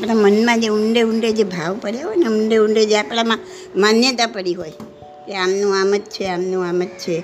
આપણા 0.00 0.14
મનમાં 0.14 0.60
જે 0.60 0.68
ઊંડે 0.68 1.02
ઊંડે 1.02 1.32
જે 1.32 1.44
ભાવ 1.44 1.78
પડ્યા 1.78 2.06
હોય 2.06 2.16
ને, 2.16 2.26
ઊંડે 2.26 2.58
ઊંડે 2.58 2.86
જે 2.86 2.96
આપણામાં 2.96 3.38
માન્યતા 3.76 4.26
પડી 4.26 4.54
હોય, 4.54 4.70
કે 5.26 5.34
આમનું 5.34 5.80
આમ 5.80 5.96
જ 5.96 6.00
છે, 6.00 6.24
આમનું 6.24 6.68
આમ 6.68 6.82
જ 6.82 6.86
છે. 6.86 7.22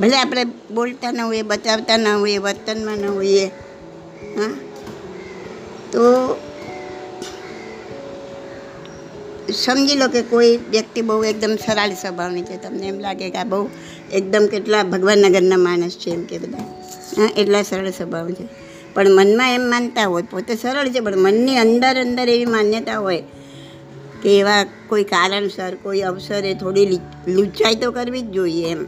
ભલે 0.00 0.16
આપણે 0.16 0.44
બોલતા 0.74 1.10
ન 1.10 1.20
હોઈએ, 1.20 1.42
બતાવતા 1.42 1.96
ન 1.96 2.08
હોઈએ, 2.08 2.38
વર્તનમાં 2.38 2.98
ન 2.98 3.06
હોઈએ, 3.06 3.44
હા. 4.36 4.54
તો 5.92 6.36
સમજી 9.54 9.96
લો 9.96 10.08
કે 10.08 10.22
કોઈ 10.22 10.56
વ્યક્તિ 10.56 11.02
બહુ 11.02 11.24
એકદમ 11.24 11.56
સરળ 11.56 11.90
સ્વભાવની 11.90 12.42
છે. 12.42 12.56
તમને 12.56 12.88
એમ 12.88 12.98
લાગે 12.98 13.30
કે 13.30 13.38
આ 13.38 13.44
બહુ 13.44 13.68
એકદમ 14.12 14.46
કેટલા 14.46 14.82
ભગવાનનગરના 14.82 15.56
માણસ 15.56 15.90
છે 15.90 16.10
એમ 16.10 16.24
કે 16.24 16.38
બધા. 16.38 16.58
હા, 17.16 17.30
એટલા 17.36 17.62
સરળ 17.62 17.90
સ્વભાવ 17.90 18.30
છે. 18.30 18.59
પણ 18.94 19.10
મનમાં 19.10 19.54
એમ 19.54 19.62
માનતા 19.70 20.04
હોય, 20.04 20.22
પોતે 20.22 20.54
સરળ 20.54 20.88
છે, 20.88 21.00
પણ 21.00 21.16
મનની 21.16 21.56
અંદર 21.56 22.00
અંદર 22.00 22.28
એવી 22.28 22.44
માન્યતા 22.44 22.98
હોય 22.98 23.22
કે 24.22 24.38
એવા 24.38 24.64
કોઈ 24.88 25.04
કારણસર, 25.04 25.74
કોઈ 25.74 26.00
અવસરે 26.00 26.54
થોડી 26.54 26.98
લૂંચાઈ 27.28 27.74
તો 27.74 27.90
કરવી 27.90 28.22
જ 28.22 28.24
જોઈએ 28.24 28.66
એમ. 28.66 28.84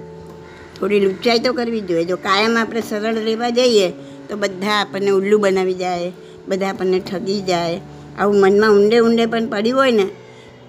થોડી 0.81 1.01
લુચ્ચાઈ 1.01 1.39
તો 1.39 1.53
કરવી 1.53 1.81
જ 1.81 1.87
જોઈએ. 1.87 2.05
જો 2.05 2.17
કાયમ 2.17 2.59
આપણે 2.59 2.81
સરળ 2.81 3.15
રહેવા 3.15 3.51
જઈએ, 3.51 3.89
તો 4.29 4.37
બધા 4.37 4.81
આપણને 4.81 5.11
ઉલ્લુ 5.11 5.39
બનાવી 5.39 5.75
જાય, 5.75 6.13
બધા 6.49 6.67
આપણને 6.67 6.99
ઠગી 7.01 7.41
જાય. 7.41 7.81
આવું 8.19 8.41
મનમાં 8.41 8.71
ઊંડે 8.71 9.01
ઊંડે 9.01 9.27
પણ 9.27 9.47
પડ્યું 9.47 9.79
હોય 9.79 9.91
ને, 9.91 10.07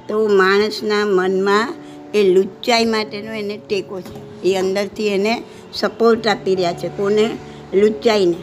તો 0.09 0.27
માણસના 0.27 1.05
મનમાં 1.05 1.73
એ 2.13 2.23
લુચ્ચાઈ 2.23 2.85
માટેનો 2.85 3.31
એને 3.31 3.57
ટેકો 3.57 4.02
છે. 4.02 4.41
એ 4.41 4.55
અંદરથી 4.55 5.07
એને 5.07 5.43
સપોર્ટ 5.73 6.27
આપી 6.27 6.55
રહ્યા 6.55 6.73
છે, 6.73 6.88
કોને? 6.88 7.30
લુચ્ચાઈને. 7.73 8.36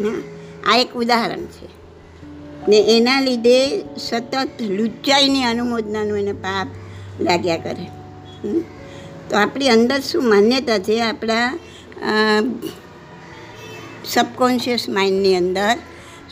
ને? 0.00 0.35
આ 0.66 0.76
એક 0.76 0.94
ઉદાહરણ 0.94 1.46
છે. 1.46 1.68
ને 2.68 2.78
એના 2.96 3.20
લીધે 3.20 3.58
સતત 3.98 4.62
લુચ્ચાઈની 4.62 5.44
અનુમોદનાનું 5.44 6.18
એને 6.18 6.32
પાપ 6.32 6.68
લાગ્યા 7.20 7.56
કરે. 7.56 7.86
તો 9.30 9.36
આપણી 9.36 9.68
અંદર 9.68 10.00
શું 10.00 10.24
માન્યતા 10.28 10.78
છે? 10.78 11.00
આપણા 11.00 11.58
સબકોન્શિયસ 14.04 14.88
માઇન્ડની 14.88 15.36
અંદર 15.36 15.76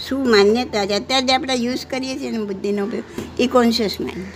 શું 0.08 0.30
માન્યતા 0.30 0.86
છે? 0.86 0.94
અત્યારે 0.94 1.26
જે 1.26 1.34
આપણે 1.34 1.54
યુઝ 1.54 1.86
કરીએ 1.86 2.18
છીએ 2.18 2.30
ને 2.30 2.38
બુદ્ધિનો 2.38 2.86
એ 3.38 3.46
કોન્શિયસ 3.46 4.00
માઇન્ડ 4.00 4.26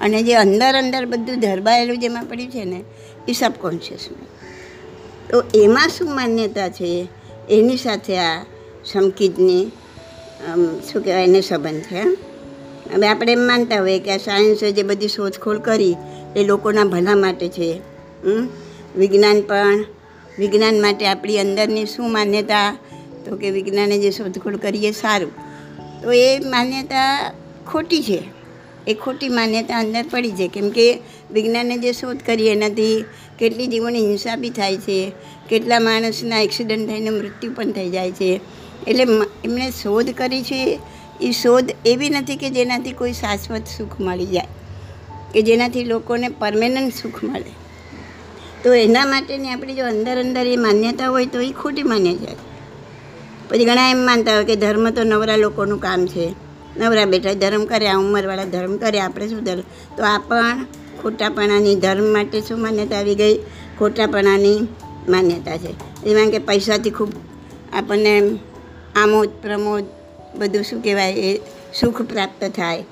અને 0.00 0.22
જે 0.22 0.34
અંદર 0.34 0.74
અંદર 0.74 1.04
બધું 1.06 1.40
ધરબાયેલું 1.40 1.98
જેમાં 1.98 2.24
પડ્યું 2.24 2.50
છે 2.50 2.64
ને, 2.64 2.80
એ 3.28 3.32
સબકોન્શિયસ 3.32 4.08
માઇન્ડ 4.10 4.32
તો 5.30 5.60
એમાં 5.62 5.88
શું 5.88 6.10
માન્યતા 6.14 6.68
છે? 6.68 6.90
એની 7.50 7.76
સાથે 7.76 8.18
આ 8.18 8.42
સમકીજની 8.92 9.64
શું 10.86 11.00
કહેવાય, 11.04 11.24
એને 11.24 11.40
સંબંધ 11.40 11.82
છે 11.82 12.02
હવે 12.94 13.06
આપણે 13.08 13.32
એમ 13.32 13.42
માનતા 13.46 13.80
હોઈએ 13.80 13.98
કે 13.98 14.10
આ 14.10 14.16
સાયન્સે 14.16 14.72
જે 14.72 14.82
બધી 14.82 15.08
શોધખોળ 15.08 15.58
કરી, 15.58 15.94
એ 16.36 16.44
લોકોના 16.44 16.84
ભલા 16.84 17.16
માટે 17.16 17.48
છે? 17.48 17.68
વિજ્ઞાન 18.96 19.40
પણ, 19.40 19.84
વિજ્ઞાન 20.38 20.80
માટે 20.80 21.04
આપણી 21.06 21.38
અંદરની 21.38 21.86
શું 21.86 22.12
માન્યતા? 22.12 22.66
તો 23.24 23.36
કે 23.36 23.50
વિજ્ઞાને 23.50 23.96
જે 23.98 24.10
શોધખોળ 24.10 24.56
કરી 24.56 24.86
એ 24.86 24.92
સારું. 24.92 25.32
તો 26.02 26.12
એ 26.12 26.38
માન્યતા 26.38 27.32
ખોટી 27.66 28.02
છે. 28.02 28.20
એ 28.86 28.94
ખોટી 28.94 29.28
માન્યતા 29.28 29.78
અંદર 29.78 30.04
પડી 30.10 30.30
છે. 30.30 30.48
કેમ 30.48 30.68
કે 30.70 30.86
વિજ્ઞાને 31.32 31.76
જે 31.78 31.92
શોધ 31.92 32.20
કરી 32.26 32.48
એનાથી 32.48 33.04
કેટલી 33.38 33.66
જીવોની 33.66 34.06
હિંસા 34.06 34.36
બી 34.36 34.50
થાય 34.50 34.76
છે, 34.76 34.98
કેટલા 35.48 35.80
માણસના 35.80 36.40
એક્સિડન્ટ 36.40 36.88
થઈને 36.88 37.10
મૃત્યુ 37.10 37.52
પણ 37.52 37.72
થઈ 37.72 37.90
જાય 37.90 38.12
છે. 38.12 38.30
એટલે 38.86 39.04
એમણે 39.44 39.70
શોધ 39.82 40.10
કરી 40.10 40.42
છે, 40.42 40.80
એ 41.20 41.30
શોધ 41.30 41.70
એવી 41.86 42.10
નથી 42.10 42.36
કે 42.36 42.50
જેનાથી 42.50 42.92
કોઈ 42.92 43.12
શાશ્વત 43.12 43.66
સુખ 43.78 44.00
મળી 44.00 44.26
જાય, 44.26 44.48
કે 45.34 45.42
જેનાથી 45.42 45.84
લોકોને 45.84 46.28
પરમેનન્ટ 46.28 46.94
સુખ 46.94 47.24
મળે. 47.24 47.52
તો 48.64 48.72
એના 48.74 49.06
માટેની 49.06 49.48
આપણી 49.48 49.74
જો 49.74 49.86
અંદર 49.86 50.20
અંદર 50.20 50.46
એ 50.46 50.56
માન્યતા 50.56 51.08
હોય 51.08 51.26
તો 51.26 51.40
એ 51.40 51.52
ખોટી 51.52 51.82
માન્યતા 51.82 52.36
પછી 53.50 53.64
ઘણા 53.64 53.90
એમ 53.90 53.98
માનતા 53.98 54.34
હોય 54.34 54.44
કે 54.44 54.56
ધર્મ 54.56 54.90
તો 54.90 55.02
નવરા 55.04 55.36
લોકોનું 55.36 55.80
કામ 55.80 56.06
છે. 56.06 56.26
નવરા 56.76 57.04
બેઠા 57.04 57.32
ધર્મ 57.32 57.64
કરે, 57.64 57.88
આ 57.88 57.98
ઉંમરવાળા 57.98 58.44
ધર્મ 58.44 58.76
કરે, 58.76 59.00
આપણે 59.00 59.28
શું 59.28 59.44
ધર્મ? 59.44 59.60
તો 59.96 60.02
આ 60.04 60.18
પણ 60.18 60.66
ખોટાપણાની 61.02 61.76
ધર્મ 61.76 62.06
માટે 62.12 62.40
શું 62.40 62.60
માન્યતા 62.60 62.98
આવી 62.98 63.14
ગઈ? 63.14 63.36
ખોટાપણાની 63.78 64.58
માન્યતા 65.08 65.56
છે. 65.56 65.72
એમાં 66.06 66.30
કે 66.30 66.38
પૈસાથી 66.38 66.90
ખૂબ 66.90 67.12
આપણને 67.72 68.12
આમોદ, 68.96 69.30
પ્રમોદ, 69.42 69.84
બધું 70.38 70.64
શું 70.64 70.82
કહેવાય 70.82 71.12
એ 71.28 71.40
સુખ 71.80 72.02
પ્રાપ્ત 72.02 72.42
થાય. 72.56 72.84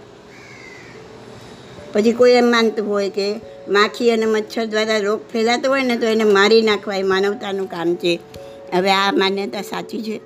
પછી 1.93 2.13
કોઈ 2.13 2.33
એમ 2.33 2.49
માનતું 2.51 2.87
હોય 2.89 3.11
કે 3.11 3.27
માખી 3.69 4.11
અને 4.11 4.27
મચ્છર 4.27 4.67
દ્વારા 4.67 4.99
રોગ 4.99 5.21
ફેલાતો 5.33 5.71
હોય 5.71 5.85
ને 5.85 5.97
તો 5.97 6.07
એને 6.07 6.25
મારી 6.25 6.63
નાખવા 6.63 6.97
એ 6.97 7.03
માનવતાનું 7.03 7.69
કામ 7.71 7.95
છે. 7.95 8.13
હવે 8.75 8.93
આ 8.93 9.13
માન્યતા 9.13 9.63
સાચી 9.63 10.03
છે. 10.03 10.17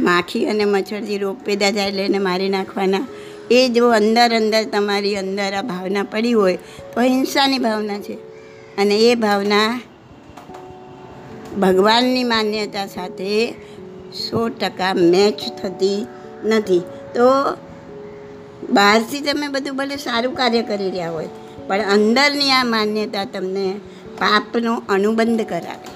માખી 0.00 0.46
અને 0.46 0.64
મચ્છરથી 0.64 1.18
રોગ 1.18 1.36
પેદા 1.44 1.70
થાય 1.70 1.88
એટલે 1.88 2.04
એને 2.04 2.18
મારી 2.18 2.48
નાખવાના, 2.48 3.06
એ 3.50 3.68
જો 3.68 3.84
અંદર 3.90 4.28
અંદર 4.34 4.64
તમારી 4.64 5.16
અંદર 5.16 5.52
આ 5.54 5.62
ભાવના 5.62 6.02
પડી 6.02 6.32
હોય 6.32 6.58
તો 6.94 7.00
હિંસાની 7.00 7.58
ભાવના 7.58 8.00
છે. 8.00 8.16
અને 8.78 8.96
એ 8.98 9.14
ભાવના 9.14 9.70
ભગવાનની 11.60 12.24
માન્યતા 12.24 12.86
સાથે 12.86 13.30
સો 14.14 14.40
ટકા 14.50 14.92
મેચ 14.94 15.40
થતી 15.60 16.00
નથી. 16.44 16.82
તો 17.14 17.26
બહારથી 18.72 19.20
તમે 19.20 19.46
બધું 19.48 19.76
ભલે 19.76 19.96
સારું 19.96 20.34
કાર્ય 20.34 20.62
કરી 20.62 20.90
રહ્યા 20.90 21.10
હોય, 21.10 21.30
પણ 21.68 21.86
અંદરની 21.94 22.50
આ 22.50 22.64
માન્યતા 22.64 23.24
તમને 23.34 23.66
પાપનો 24.18 24.74
અનુબંધ 24.88 25.44
કરાવે. 25.44 25.94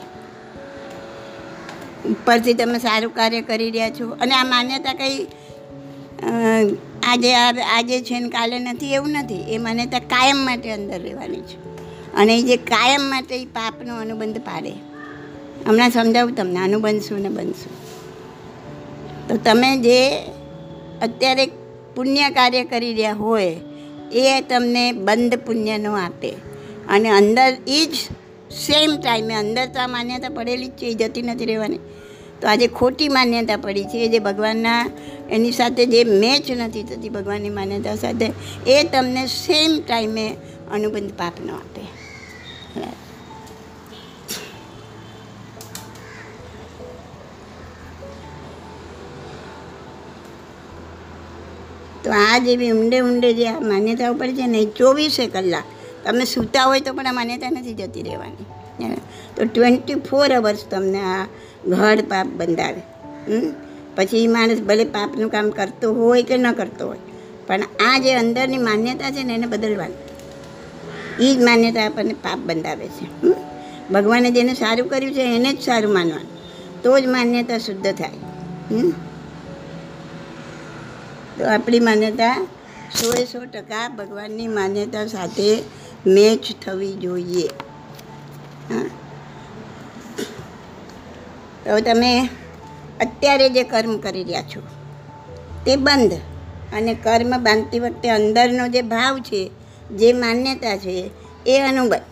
ઉપરથી 2.11 2.55
તમે 2.55 2.79
સારું 2.79 3.13
કાર્ય 3.15 3.43
કરી 3.43 3.71
રહ્યા 3.71 3.91
છો, 3.91 4.07
અને 4.21 4.35
આ 4.35 4.45
માન્યતા 4.45 4.95
કંઈ 4.95 5.21
આજે 7.05 7.31
આજે 7.35 7.97
છે 8.01 8.17
ને 8.21 8.29
કાલે 8.29 8.57
નથી, 8.59 8.95
એવું 8.95 9.11
નથી. 9.11 9.45
એ 9.55 9.59
માન્યતા 9.59 10.03
કાયમ 10.13 10.41
માટે 10.47 10.69
અંદર 10.73 11.01
રહેવાની 11.03 11.45
છે. 11.51 11.57
અને 12.17 12.33
એ 12.39 12.43
જે 12.43 12.57
કાયમ 12.57 13.05
માટે 13.11 13.35
એ 13.43 13.47
પાપનો 13.55 13.93
અનુબંધ 13.97 14.41
પાડે. 14.41 14.75
હમણાં 15.67 15.91
સમજાવું 15.91 16.35
તમને 16.35 16.59
આનું 16.59 16.81
બનશું 16.81 17.21
ને 17.21 17.29
બનશું 17.29 17.75
તો 19.29 19.37
તમે 19.37 19.77
જે 19.77 20.23
અત્યારે 21.03 21.47
પુણ્ય 21.95 22.31
કાર્ય 22.31 22.65
કરી 22.65 22.95
રહ્યા 22.95 23.13
હોય, 23.13 23.55
એ 24.13 24.41
તમને 24.41 24.93
બંધ 24.93 25.35
પુણ્યનો 25.35 25.93
આપે. 25.97 26.31
અને 26.89 27.09
અંદર 27.09 27.57
એ 27.67 27.87
જ 27.87 27.95
સેમ 28.55 28.97
ટાઈમે 28.97 29.35
અંદર 29.35 29.67
તો 29.67 29.81
આ 29.81 29.87
માન્યતા 29.87 30.29
પડેલી 30.29 30.67
જ 30.67 30.71
છે, 30.71 30.87
એ 30.87 30.95
જતી 30.95 31.23
નથી 31.23 31.45
રહેવાની. 31.45 31.79
તો 32.41 32.49
આજે 32.49 32.67
ખોટી 32.67 33.09
માન્યતા 33.09 33.57
પડી 33.57 33.85
છે, 33.85 34.09
જે 34.09 34.19
ભગવાનના 34.19 34.91
એની 35.31 35.53
સાથે 35.53 35.87
જે 35.87 36.05
મેચ 36.05 36.51
નથી 36.51 36.83
થતી 36.83 37.09
ભગવાનની 37.09 37.51
માન્યતા 37.51 37.97
સાથે, 37.97 38.33
એ 38.67 38.85
તમને 38.85 39.27
સેમ 39.27 39.81
ટાઈમે 39.81 40.37
અનુબંધ 40.73 41.13
પાપનો 41.13 41.55
આપે. 41.55 41.83
તો 52.05 52.11
આ 52.13 52.39
જેવી 52.39 52.71
ઊંડે 52.71 52.99
ઊંડે 53.01 53.33
જે 53.35 53.47
આ 53.49 53.61
માન્યતાઓ 53.61 54.15
પડે 54.15 54.33
છે 54.33 54.47
ને 54.47 54.65
ચોવીસે 54.77 55.27
કલાક. 55.27 55.67
તમે 56.05 56.25
સૂતા 56.25 56.65
હોય 56.65 56.81
તો 56.81 56.93
પણ 56.93 57.07
આ 57.07 57.13
માન્યતા 57.13 57.51
નથી 57.51 57.75
જતી 57.75 58.03
રહેવાની. 58.03 58.45
તો 59.37 59.45
ટ્વેન્ટી 59.45 59.95
ફોર 59.95 60.29
અવર્સ 60.33 60.65
તમને 60.71 61.01
આ 61.01 61.25
ઘડ 61.67 62.01
પાપ 62.01 62.27
બંધાવે? 62.27 62.83
પછી 63.97 64.25
એ 64.25 64.27
માણસ 64.27 64.61
ભલે 64.61 64.85
પાપનું 64.85 65.31
કામ 65.31 65.51
કરતો 65.51 65.93
હોય 65.93 66.23
કે 66.23 66.37
ન 66.37 66.53
કરતો 66.53 66.87
હોય, 66.87 67.03
પણ 67.47 67.63
આ 67.87 67.99
જે 67.99 68.15
અંદરની 68.15 68.59
માન્યતા 68.59 69.11
છે 69.11 69.23
ને 69.23 69.35
એને 69.35 69.47
બદલવાની. 69.47 70.03
એ 71.21 71.35
જ 71.35 71.43
માન્યતા 71.43 71.87
આપણને 71.87 72.15
પાપ 72.23 72.39
બંધાવે 72.39 72.89
છે? 72.89 73.07
ભગવાને 73.91 74.31
જેને 74.31 74.55
સારું 74.55 74.89
કર્યું 74.89 75.15
છે 75.15 75.25
એને 75.37 75.53
જ 75.53 75.61
સારું 75.63 75.93
માનવાનું. 75.93 76.31
તો 76.83 76.99
જ 77.01 77.07
માન્યતા 77.07 77.59
શુદ્ધ 77.59 77.93
થાય. 77.93 78.17
હમ? 78.71 78.93
તો 81.39 81.45
આપણી 81.45 81.81
માન્યતા 81.81 82.47
સોએ 82.95 83.25
સો 83.25 83.41
ટકા 83.45 83.89
ભગવાનની 83.89 84.49
માન્યતા 84.49 85.07
સાથે 85.07 85.49
મેચ 86.07 86.45
થવી 86.65 86.93
જોઈએ. 86.95 87.49
તો 91.65 91.81
તમે 91.81 92.13
અત્યારે 93.01 93.49
જે 93.51 93.63
કર્મ 93.65 93.97
કરી 93.99 94.25
રહ્યા 94.25 94.43
છો, 94.43 94.63
તે 95.67 95.77
બંધ. 95.77 96.15
અને 96.73 96.95
કર્મ 96.95 97.33
બાંધતી 97.43 97.79
વખતે 97.79 98.09
અંદરનો 98.11 98.69
જે 98.69 98.83
ભાવ 98.83 99.19
છે, 99.19 99.43
જે 99.91 100.13
માન્યતા 100.13 100.77
છે, 100.77 100.97
એ 101.47 101.59
અનુબંધ 101.61 102.03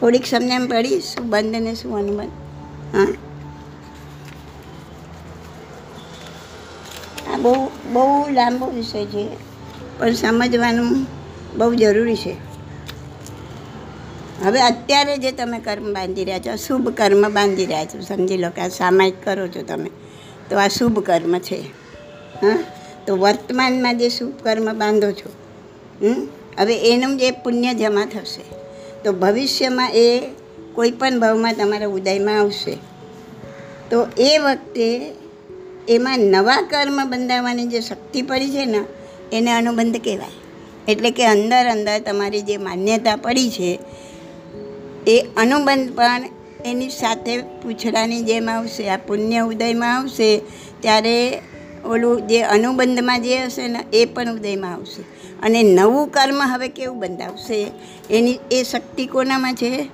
થોડીક 0.00 0.26
સમજણ 0.26 0.66
પડી, 0.66 1.00
શું 1.00 1.30
બંધ 1.30 1.56
અને 1.56 1.74
શું 1.74 1.98
અનુબંધ 1.98 2.34
હા. 2.94 3.06
બહુ 7.94 8.30
લાંબો 8.30 8.66
વિષય 8.66 9.04
છે, 9.04 9.24
પણ 9.98 10.12
સમજવાનું 10.12 11.06
બહુ 11.56 11.74
જરૂરી 11.74 12.16
છે. 12.16 12.34
હવે 14.44 14.60
અત્યારે 14.60 15.16
જે 15.18 15.32
તમે 15.32 15.58
કર્મ 15.58 15.92
બાંધી 15.94 16.24
રહ્યા 16.24 16.38
છો 16.38 16.56
શુભ 16.56 16.88
કર્મ 16.88 17.28
બાંધી 17.28 17.66
રહ્યા 17.66 17.84
છો, 17.84 18.00
સમજી 18.00 18.36
લો 18.36 18.50
કે 18.50 18.60
આ 18.60 18.68
સામાયિક 18.68 19.24
કરો 19.24 19.46
છો 19.48 19.62
તમે, 19.62 19.90
તો 20.50 20.58
આ 20.58 20.68
શુભ 20.68 20.98
કર્મ 20.98 21.38
છે. 21.38 21.60
હા? 22.42 22.64
તો 23.06 23.16
વર્તમાનમાં 23.16 23.98
જે 23.98 24.08
શુભ 24.08 24.32
કર્મ 24.42 24.72
બાંધો 24.78 25.10
છો? 25.10 25.30
હવે 26.58 26.76
એનું 26.92 27.16
જે 27.18 27.30
પુણ્ય 27.30 27.74
જમા 27.74 28.06
થશે. 28.06 28.44
તો 29.02 29.12
ભવિષ્યમાં 29.12 29.90
એ 29.94 30.06
કોઈ 30.74 30.90
પણ 30.90 31.20
ભાવમાં 31.20 31.54
તમારા 31.54 31.86
ઉદયમાં 31.86 32.40
આવશે. 32.40 32.74
તો 33.90 34.06
એ 34.18 34.38
વખતે 34.38 34.88
એમાં 35.88 36.18
નવા 36.18 36.56
કર્મ 36.60 37.10
બંધાવવાની 37.10 37.66
જે 37.66 37.80
શક્તિ 37.80 38.22
પડી 38.22 38.50
છે 38.50 38.64
ને, 38.64 38.84
એને 39.32 39.52
અનુબંધ 39.52 39.96
કહેવાય. 39.96 40.92
એટલે 40.92 41.10
કે 41.10 41.26
અંદર 41.26 41.66
અંદર 41.66 41.98
તમારી 41.98 42.42
જે 42.42 42.56
માન્યતા 42.56 43.16
પડી 43.16 43.50
છે, 43.50 43.78
એ 45.06 45.26
અનુબંધ 45.36 45.94
પણ 45.94 46.22
એની 46.64 46.88
સાથે 46.88 47.38
પૂછડાની 47.38 48.22
જેમ 48.22 48.50
આવશે, 48.50 48.88
આ 48.88 48.96
પુણ્ય 48.96 49.40
ઉદયમાં 49.40 49.96
આવશે, 49.96 50.40
ત્યારે 50.80 51.42
ઓલું 51.84 52.26
જે 52.26 52.42
અનુબંધમાં 52.42 53.22
જે 53.22 53.38
હશે 53.38 53.68
ને, 53.68 53.84
એ 53.92 54.04
પણ 54.04 54.34
ઉદયમાં 54.34 54.72
આવશે. 54.72 55.02
અને 55.42 55.62
નવું 55.62 56.08
કર્મ 56.08 56.42
હવે 56.42 56.68
કેવું 56.68 56.98
બંધાવશે, 56.98 57.70
એની, 58.10 58.38
એ 58.52 58.62
શક્તિ 58.62 59.06
કોનામાં 59.06 59.54
છે? 59.54 59.88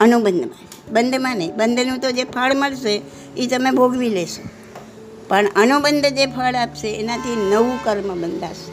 અનુબંધમાં. 0.00 0.92
બંધમાં 0.92 1.36
નહીં. 1.36 1.56
બંધનું 1.56 2.00
તો 2.00 2.10
જે 2.10 2.24
ફળ 2.24 2.54
મળશે, 2.54 3.00
એ 3.36 3.46
તમે 3.46 3.70
ભોગવી 3.70 4.08
લેશો. 4.08 4.61
પણ 5.32 5.46
અનુબંધ 5.56 6.06
જે 6.06 6.26
ફળ 6.26 6.54
આપશે, 6.54 6.88
એનાથી 6.94 7.36
નવું 7.50 7.84
કર્મ 7.84 8.08
બંધાશે. 8.20 8.70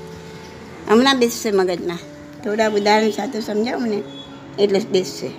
હમણાં 0.92 1.20
બેસશે 1.20 1.52
મગજમાં 1.52 1.98
થોડા 2.44 2.70
ઉદાહરણ 2.70 3.12
સાથે 3.12 3.42
સમજાવું 3.42 3.88
ને, 3.88 4.04
એટલે 4.64 4.80
બેસશે. 4.80 5.30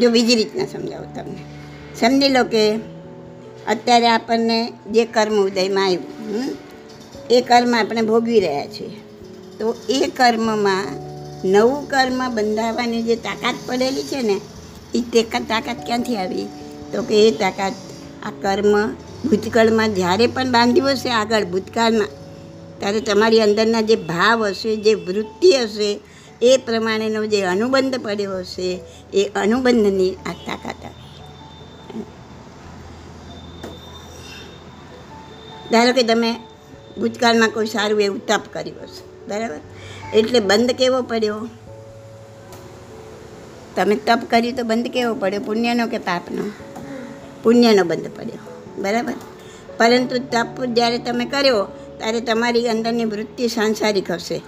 જો 0.00 0.10
બીજી 0.10 0.34
રીતના 0.34 0.66
સમજાવું 0.66 1.14
તમને. 1.14 1.40
સમજી 2.00 2.28
લો 2.28 2.44
કે 2.44 2.62
અત્યારે 3.68 4.08
આપણને 4.08 4.58
જે 4.92 5.04
કર્મ 5.04 5.36
ઉદયમાં 5.44 5.84
આવ્યું 5.84 6.56
એ 7.30 7.40
કર્મ 7.40 7.74
આપણે 7.80 8.02
ભોગવી 8.02 8.40
રહ્યા 8.40 8.66
છીએ. 8.66 8.96
તો 9.58 9.74
એ 9.88 10.00
કર્મમાં 10.16 10.84
નવું 11.44 11.88
કર્મ 11.88 12.34
બંધાવવાની 12.34 13.02
જે 13.02 13.16
તાકાત 13.16 13.54
પડેલી 13.66 14.02
છે 14.02 14.22
ને 14.22 14.40
એ 14.94 15.00
તે 15.00 15.22
તાકાત 15.22 15.86
ક્યાંથી 15.86 16.16
આવી? 16.16 16.46
તો 16.92 17.02
કે 17.02 17.28
એ 17.28 17.30
તાકાત 17.30 17.74
આ 18.22 18.30
કર્મ 18.42 18.74
ભૂતકાળમાં 19.24 19.94
જ્યારે 19.94 20.26
પણ 20.26 20.52
બાંધ્યું 20.52 20.90
હશે 20.90 21.10
આગળ 21.10 21.44
ભૂતકાળમાં, 21.44 22.06
ત્યારે 22.78 23.00
તમારી 23.00 23.40
અંદરના 23.40 23.80
જે 23.80 23.96
ભાવ 23.96 24.46
હશે, 24.46 24.76
જે 24.76 24.94
વૃત્તિ 24.94 25.56
હશે, 25.56 26.00
એ 26.42 26.56
પ્રમાણેનો 26.56 27.26
જે 27.26 27.42
અનુબંધ 27.42 27.94
પડ્યો 27.94 28.38
હશે, 28.38 28.80
એ 29.14 29.24
અનુબંધની 29.24 30.14
આ 30.26 30.32
તાકાત 30.32 30.74
ધારો 35.72 35.92
કે 35.92 36.02
તમે 36.02 36.34
ભૂતકાળમાં 36.98 37.50
કોઈ 37.50 37.66
સારું 37.66 38.00
એવું 38.00 38.26
તપ 38.26 38.40
કર્યું 38.52 38.82
હશે, 38.82 39.28
બરાબર? 39.28 39.60
એટલે 40.14 40.40
બંધ 40.40 40.70
કેવો 40.70 41.02
પડ્યો? 41.02 41.48
તમે 43.76 43.96
તપ 43.96 44.18
કર્યું 44.30 44.56
તો 44.56 44.64
બંધ 44.64 44.86
કેવો 44.86 45.14
પડ્યો? 45.14 45.40
પુણ્યનો 45.40 45.86
કે 45.86 45.98
પાપનો? 45.98 46.44
પુણ્યનો 47.42 47.84
બંધ 47.84 48.06
પડ્યો. 48.16 48.53
બરાબર? 48.78 49.12
પરંતુ 49.78 50.18
તપ 50.18 50.64
જ્યારે 50.64 50.98
તમે 50.98 51.24
કર્યો, 51.24 51.64
ત્યારે 51.98 52.20
તમારી 52.20 52.68
અંદરની 52.68 53.04
વૃત્તિ 53.04 53.48
સાંસારિક 53.48 54.10
હશે. 54.10 54.40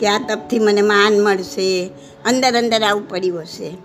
કે 0.00 0.06
આ 0.06 0.18
તપથી 0.18 0.58
મને 0.58 0.82
માન 0.82 1.20
મળશે, 1.20 1.90
અંદર 2.24 2.56
અંદર 2.56 2.82
આવું 2.82 3.08
પડ્યું 3.08 3.40
હશે. 3.40 3.76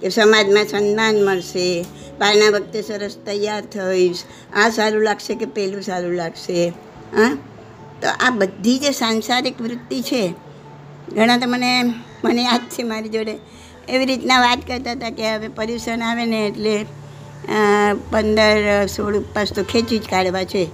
કે 0.00 0.08
સમાજમાં 0.08 0.64
સન્માન 0.64 1.24
મળશે 1.24 1.84
બારના 2.18 2.50
વખતે 2.50 2.82
સરસ 2.82 3.16
તૈયાર 3.26 3.60
થઈશ, 3.66 4.22
આ 4.56 4.70
સારું 4.70 5.02
લાગશે 5.02 5.34
કે 5.34 5.44
પેલું 5.44 5.82
સારું 5.82 6.12
લાગશે? 6.12 6.68
હા? 7.16 7.38
તો 8.02 8.08
આ 8.20 8.30
બધી 8.30 8.78
જે 8.78 8.90
સાંસારિક 8.90 9.60
વૃત્તિ 9.60 10.02
છે, 10.02 10.34
ઘણા 11.16 11.36
તો 11.36 11.48
મને 11.48 11.82
મને 12.24 12.42
યાદ 12.42 12.60
છે 12.60 12.82
મારી 12.82 13.08
જોડે. 13.08 13.38
એવી 13.88 14.06
રીતના 14.06 14.40
વાત 14.40 14.58
કરતા 14.68 14.92
હતા 14.92 15.10
કે 15.10 15.34
હવે 15.34 15.48
પર્યુષણ 15.48 16.00
આવે 16.00 16.26
ને 16.26 16.46
એટલે 16.46 16.86
પંદર 18.10 18.86
સોળ 18.86 19.16
ઉપવાસ 19.16 19.52
તો 19.52 19.62
ખેંચી 19.62 19.98
જ 19.98 20.08
કાઢવા 20.10 20.44
છે. 20.44 20.68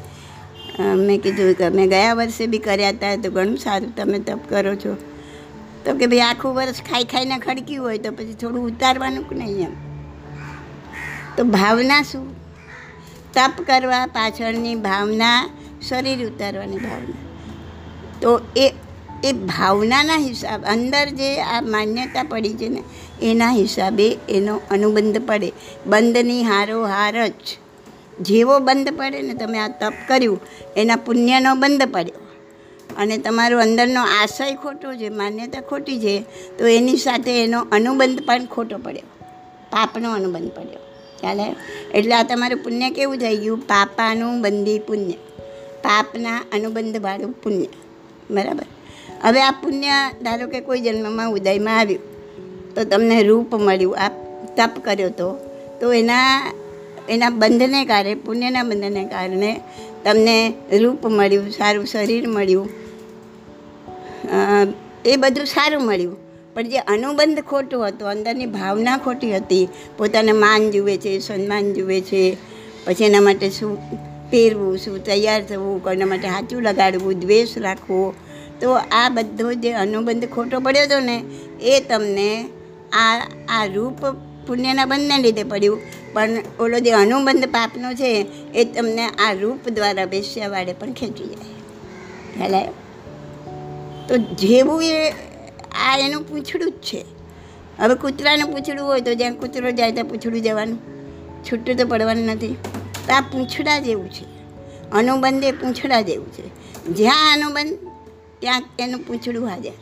મેં 0.80 1.20
કીધું 1.20 1.54
કે 1.54 1.68
મેં 1.68 1.88
ગયા 1.88 2.14
વર્ષે 2.14 2.46
બી 2.46 2.58
કર્યા 2.58 2.88
હતા 2.88 3.16
તો 3.16 3.30
ઘણું 3.30 3.56
સારું 3.56 3.96
તમે 3.96 4.18
તપ 4.18 4.48
કરો 4.48 4.74
છો. 4.74 4.96
તો 5.84 5.94
કે 5.94 6.06
ભાઈ 6.06 6.20
આખું 6.20 6.54
વર્ષ 6.54 6.82
ખાઈ 6.82 7.04
ખાઈને 7.04 7.38
ખડક્યું 7.38 7.84
હોય 7.86 7.98
તો 7.98 8.12
પછી 8.12 8.34
થોડું 8.34 8.64
ઉતારવાનું 8.66 9.28
કે 9.28 9.34
નહીં 9.34 9.60
એમ? 9.60 9.74
તો 11.36 11.44
ભાવના 11.44 12.02
શું? 12.02 12.24
તપ 13.34 13.66
કરવા 13.66 14.06
પાછળની 14.06 14.74
ભાવના, 14.74 15.50
શરીર 15.82 16.26
ઉતારવાની 16.26 16.76
ભાવના. 16.76 17.20
તો 18.20 18.40
એ 18.56 18.72
એ 19.24 19.32
ભાવનાના 19.32 20.16
હિસાબ, 20.16 20.64
અંદર 20.64 21.08
જે 21.08 21.40
આ 21.40 21.60
માન્યતા 21.60 22.22
પડી 22.22 22.54
છે 22.54 22.68
ને 22.68 22.82
એના 23.22 23.50
હિસાબે 23.50 24.18
એનો 24.28 24.60
અનુબંધ 24.70 25.26
પડે. 25.26 25.52
બંધની 25.86 26.42
હારો 26.42 26.84
હાર 26.84 27.28
જ. 27.28 27.32
જેવો 28.20 28.58
બંધ 28.58 28.88
પડે 28.96 29.22
ને 29.22 29.34
તમે 29.34 29.58
આ 29.58 29.68
તપ 29.68 29.92
કર્યું, 30.08 30.40
એના 30.76 30.96
પુણ્યનો 30.96 31.54
બંધ 31.54 31.82
પડ્યો. 31.82 32.22
અને 32.96 33.18
તમારો 33.18 33.58
અંદરનો 33.58 34.00
આશય 34.00 34.54
ખોટો 34.54 34.94
છે, 34.94 35.08
માન્યતા 35.08 35.60
ખોટી 35.60 36.00
છે, 36.00 36.24
તો 36.58 36.66
એની 36.66 36.96
સાથે 36.96 37.44
એનો 37.44 37.60
અનુબંધ 37.72 38.20
પણ 38.26 38.46
ખોટો 38.46 38.78
પડ્યો. 38.78 39.24
પાપનો 39.70 40.12
અનુબંધ 40.12 40.50
પડ્યો. 40.50 40.78
ચાલે 41.22 41.56
એટલે 41.94 42.14
આ 42.14 42.22
તમારું 42.22 42.64
પુણ્ય 42.64 42.90
કેવું 42.90 43.16
થઈ 43.16 43.36
ગયું? 43.36 43.58
પાપાનું 43.58 44.42
બંધી 44.42 44.78
પુણ્ય. 44.78 45.12
પાપના 45.82 46.38
અનુબંધવાળું 46.52 47.32
પુણ્ય. 47.32 47.66
બરાબર? 48.30 48.64
હવે 49.22 49.42
આ 49.42 49.50
પુણ્ય 49.50 49.90
ધારો 50.22 50.46
કે 50.46 50.60
કોઈ 50.60 50.80
જન્મમાં 50.80 51.30
ઉદયમાં 51.30 51.78
આવ્યું. 51.78 52.11
તો 52.74 52.84
તમને 52.84 53.22
રૂપ 53.22 53.54
મળ્યું. 53.54 53.96
આપ 53.98 54.12
તપ 54.56 54.84
કર્યો 54.84 55.08
તો. 55.08 55.36
તો 55.80 55.92
એના 55.92 56.52
એના 57.08 57.30
બંધને 57.30 57.84
કારણે, 57.84 58.14
પુણ્યના 58.14 58.62
બંધને 58.62 59.04
કારણે 59.04 59.60
તમને 60.04 60.52
રૂપ 60.80 61.06
મળ્યું, 61.06 61.50
સારું 61.50 61.86
શરીર 61.86 62.28
મળ્યું. 62.28 62.68
એ 65.04 65.16
બધું 65.16 65.46
સારું 65.46 65.82
મળ્યું. 65.82 66.16
પણ 66.54 66.62
જે 66.62 66.78
અનુબંધ 66.78 67.40
ખોટો 67.40 67.84
હતો, 67.84 68.06
અંદરની 68.06 68.46
ભાવના 68.46 68.96
ખોટી 68.96 69.36
હતી, 69.36 69.68
પોતાને 69.98 70.32
માન 70.32 70.70
જુએ 70.70 70.96
છે, 70.96 71.18
સન્માન 71.18 71.72
જુએ 71.72 72.00
છે, 72.00 72.36
પછી 72.86 73.04
એના 73.04 73.20
માટે 73.20 73.50
શું 73.50 73.78
પહેરવું, 74.30 74.78
શું 74.78 75.04
તૈયાર 75.04 75.42
થવું, 75.42 75.84
કોઈના 75.84 76.06
માટે 76.06 76.28
સાચું 76.28 76.62
લગાડવું, 76.62 77.20
દ્વેષ 77.20 77.58
રાખવો. 77.58 78.14
તો 78.60 78.72
આ 78.72 79.08
બધો 79.08 79.52
જે 79.52 79.72
અનુબંધ 79.72 80.28
ખોટો 80.28 80.60
પડ્યો 80.60 80.82
હતો 80.82 81.00
ને, 81.00 81.24
એ 81.62 81.80
તમને 81.80 82.44
આ 82.92 83.26
આ 83.48 83.64
રૂપ 83.64 84.06
પુણ્યના 84.46 84.84
બંધને 84.84 85.18
લીધે 85.18 85.44
પડ્યું. 85.44 85.80
પણ 86.12 86.30
ઓલો 86.60 86.78
જે 86.78 86.90
અનુબંધ 86.90 87.44
પાપનો 87.44 87.92
છે, 87.92 88.26
એ 88.54 88.64
તમને 88.64 89.06
આ 89.06 89.32
રૂપ 89.32 89.68
દ્વારા 89.68 90.04
બેસ્યાવાળે 90.04 90.72
પણ 90.72 90.92
ખેંચી 90.92 91.24
જાય. 91.24 92.48
ખ્યાલ 92.48 92.64
તો 94.08 94.16
જેવું 94.16 94.84
એ, 94.84 95.10
આ 95.72 95.98
એનું 95.98 96.22
પૂંછડું 96.22 96.70
જ 96.70 96.74
છે. 96.74 97.04
હવે 97.78 97.94
કૂતરાનું 97.94 98.52
પૂછડું 98.52 98.86
હોય 98.86 99.00
તો 99.00 99.14
જ્યાં 99.14 99.34
કૂતરો 99.34 99.70
જાય 99.70 99.92
ત્યાં 99.92 100.06
પૂંછડું 100.06 100.42
જવાનું. 100.42 100.78
છૂટું 101.42 101.76
તો 101.76 101.86
પડવાનું 101.86 102.24
નથી. 102.24 102.56
તો 103.06 103.12
આ 103.12 103.20
પૂંછડા 103.20 103.78
જેવું 103.78 104.10
છે. 104.10 104.24
અનુબંધ 104.92 105.44
એ 105.44 105.52
પૂંછડા 105.52 106.00
જેવું 106.00 106.32
છે. 106.32 106.48
જ્યાં 106.86 107.32
અનુબંધ, 107.32 107.78
ત્યાં 108.38 108.62
એનું 108.78 109.00
પૂંછડું 109.00 109.48
હાજર. 109.48 109.72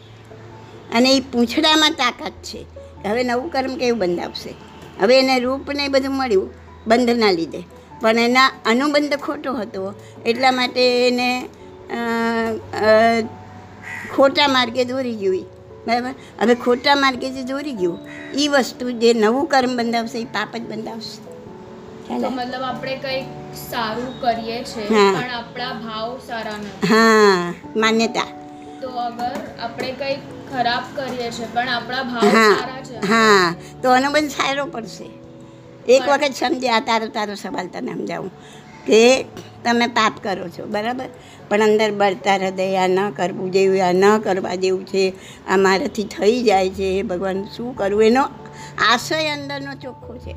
અને 0.92 1.16
એ 1.16 1.20
પૂંછડામાં 1.20 1.92
તાકાત 1.92 2.32
છે. 2.32 2.79
હવે 3.04 3.22
નવું 3.22 3.50
કર્મ 3.50 3.76
કેવું 3.76 3.98
બંધાવશે 3.98 4.54
હવે 5.00 5.18
એને 5.18 5.40
રૂપ 5.40 5.70
ને 5.70 5.84
એ 5.84 5.88
બધું 5.88 6.12
મળ્યું 6.12 6.48
બંધના 6.86 7.30
લીધે 7.30 7.62
પણ 8.00 8.18
એના 8.18 8.50
અનુબંધ 8.66 9.14
ખોટો 9.14 9.54
હતો 9.54 9.94
એટલા 10.26 10.50
માટે 10.50 11.08
એને 11.08 11.48
ખોટા 14.16 14.48
માર્ગે 14.48 14.84
દોરી 14.84 15.14
ગયું. 15.14 15.46
બરાબર 15.86 16.14
હવે 16.40 16.54
ખોટા 16.54 16.94
માર્ગે 16.94 17.30
જે 17.30 17.42
દોરી 17.42 17.72
ગયું 17.72 17.98
એ 18.34 18.48
વસ્તુ 18.48 18.90
જે 18.90 19.14
નવું 19.14 19.46
કર્મ 19.46 19.76
બંધાવશે 19.76 20.18
એ 20.18 20.24
પાપ 20.24 20.56
જ 20.56 20.60
બંધાવશે? 20.60 21.18
મતલબ 22.10 22.62
આપણે 22.62 22.96
કંઈક 22.96 23.24
સારું 23.70 24.20
કરીએ 24.20 24.62
છીએ. 24.64 24.86
પણ 24.88 25.30
આપણા 25.30 25.72
ભાવ 25.72 26.18
સારા 26.18 26.58
નથી 26.58 26.88
હા 26.88 27.54
માન્યતા 27.76 28.28
તો 28.82 28.88
અગર 29.06 29.32
આપણે 29.64 29.90
કંઈક 30.00 30.20
ખરાબ 30.50 30.84
કરીએ 30.96 31.28
છીએ 31.36 31.48
પણ 31.54 31.68
આપણા 31.68 32.04
ભાવ 32.10 32.36
હા 32.36 32.50
સારા 32.52 32.82
છે. 32.88 32.96
હા 33.12 33.46
તો 33.82 33.92
અનુબંધ 33.98 34.32
સારો 34.36 34.64
પડશે. 34.74 35.08
એક 35.94 36.02
વખત 36.10 36.34
સમજ્યા 36.40 36.80
તારો 36.88 37.08
તારો 37.16 37.34
સવાલ 37.34 37.68
તને 37.74 37.92
સમજાવું 37.92 38.32
કે 38.86 39.00
તમે 39.64 39.86
પાપ 39.98 40.14
કરો 40.24 40.46
છો 40.48 40.66
બરાબર? 40.66 41.08
પણ 41.48 41.62
અંદર 41.62 41.90
બળતા 41.92 42.36
હૃદય 42.36 42.66
આ 42.84 42.88
ન 42.88 43.00
કરવું 43.18 43.48
જેવું 43.56 43.80
આ 43.88 43.92
ન 43.92 44.04
કરવા 44.26 44.56
જેવું 44.64 44.84
છે 44.84 45.04
આ 45.48 45.58
મારાથી 45.66 46.08
થઈ 46.14 46.36
જાય 46.48 46.70
છે 46.78 46.90
ભગવાન 47.02 47.38
શું 47.54 47.74
કરવું? 47.74 48.04
એનો 48.04 48.24
આશય 48.88 49.18
અંદરનો 49.36 49.72
ચોખ્ખો 49.84 50.14
છે. 50.24 50.34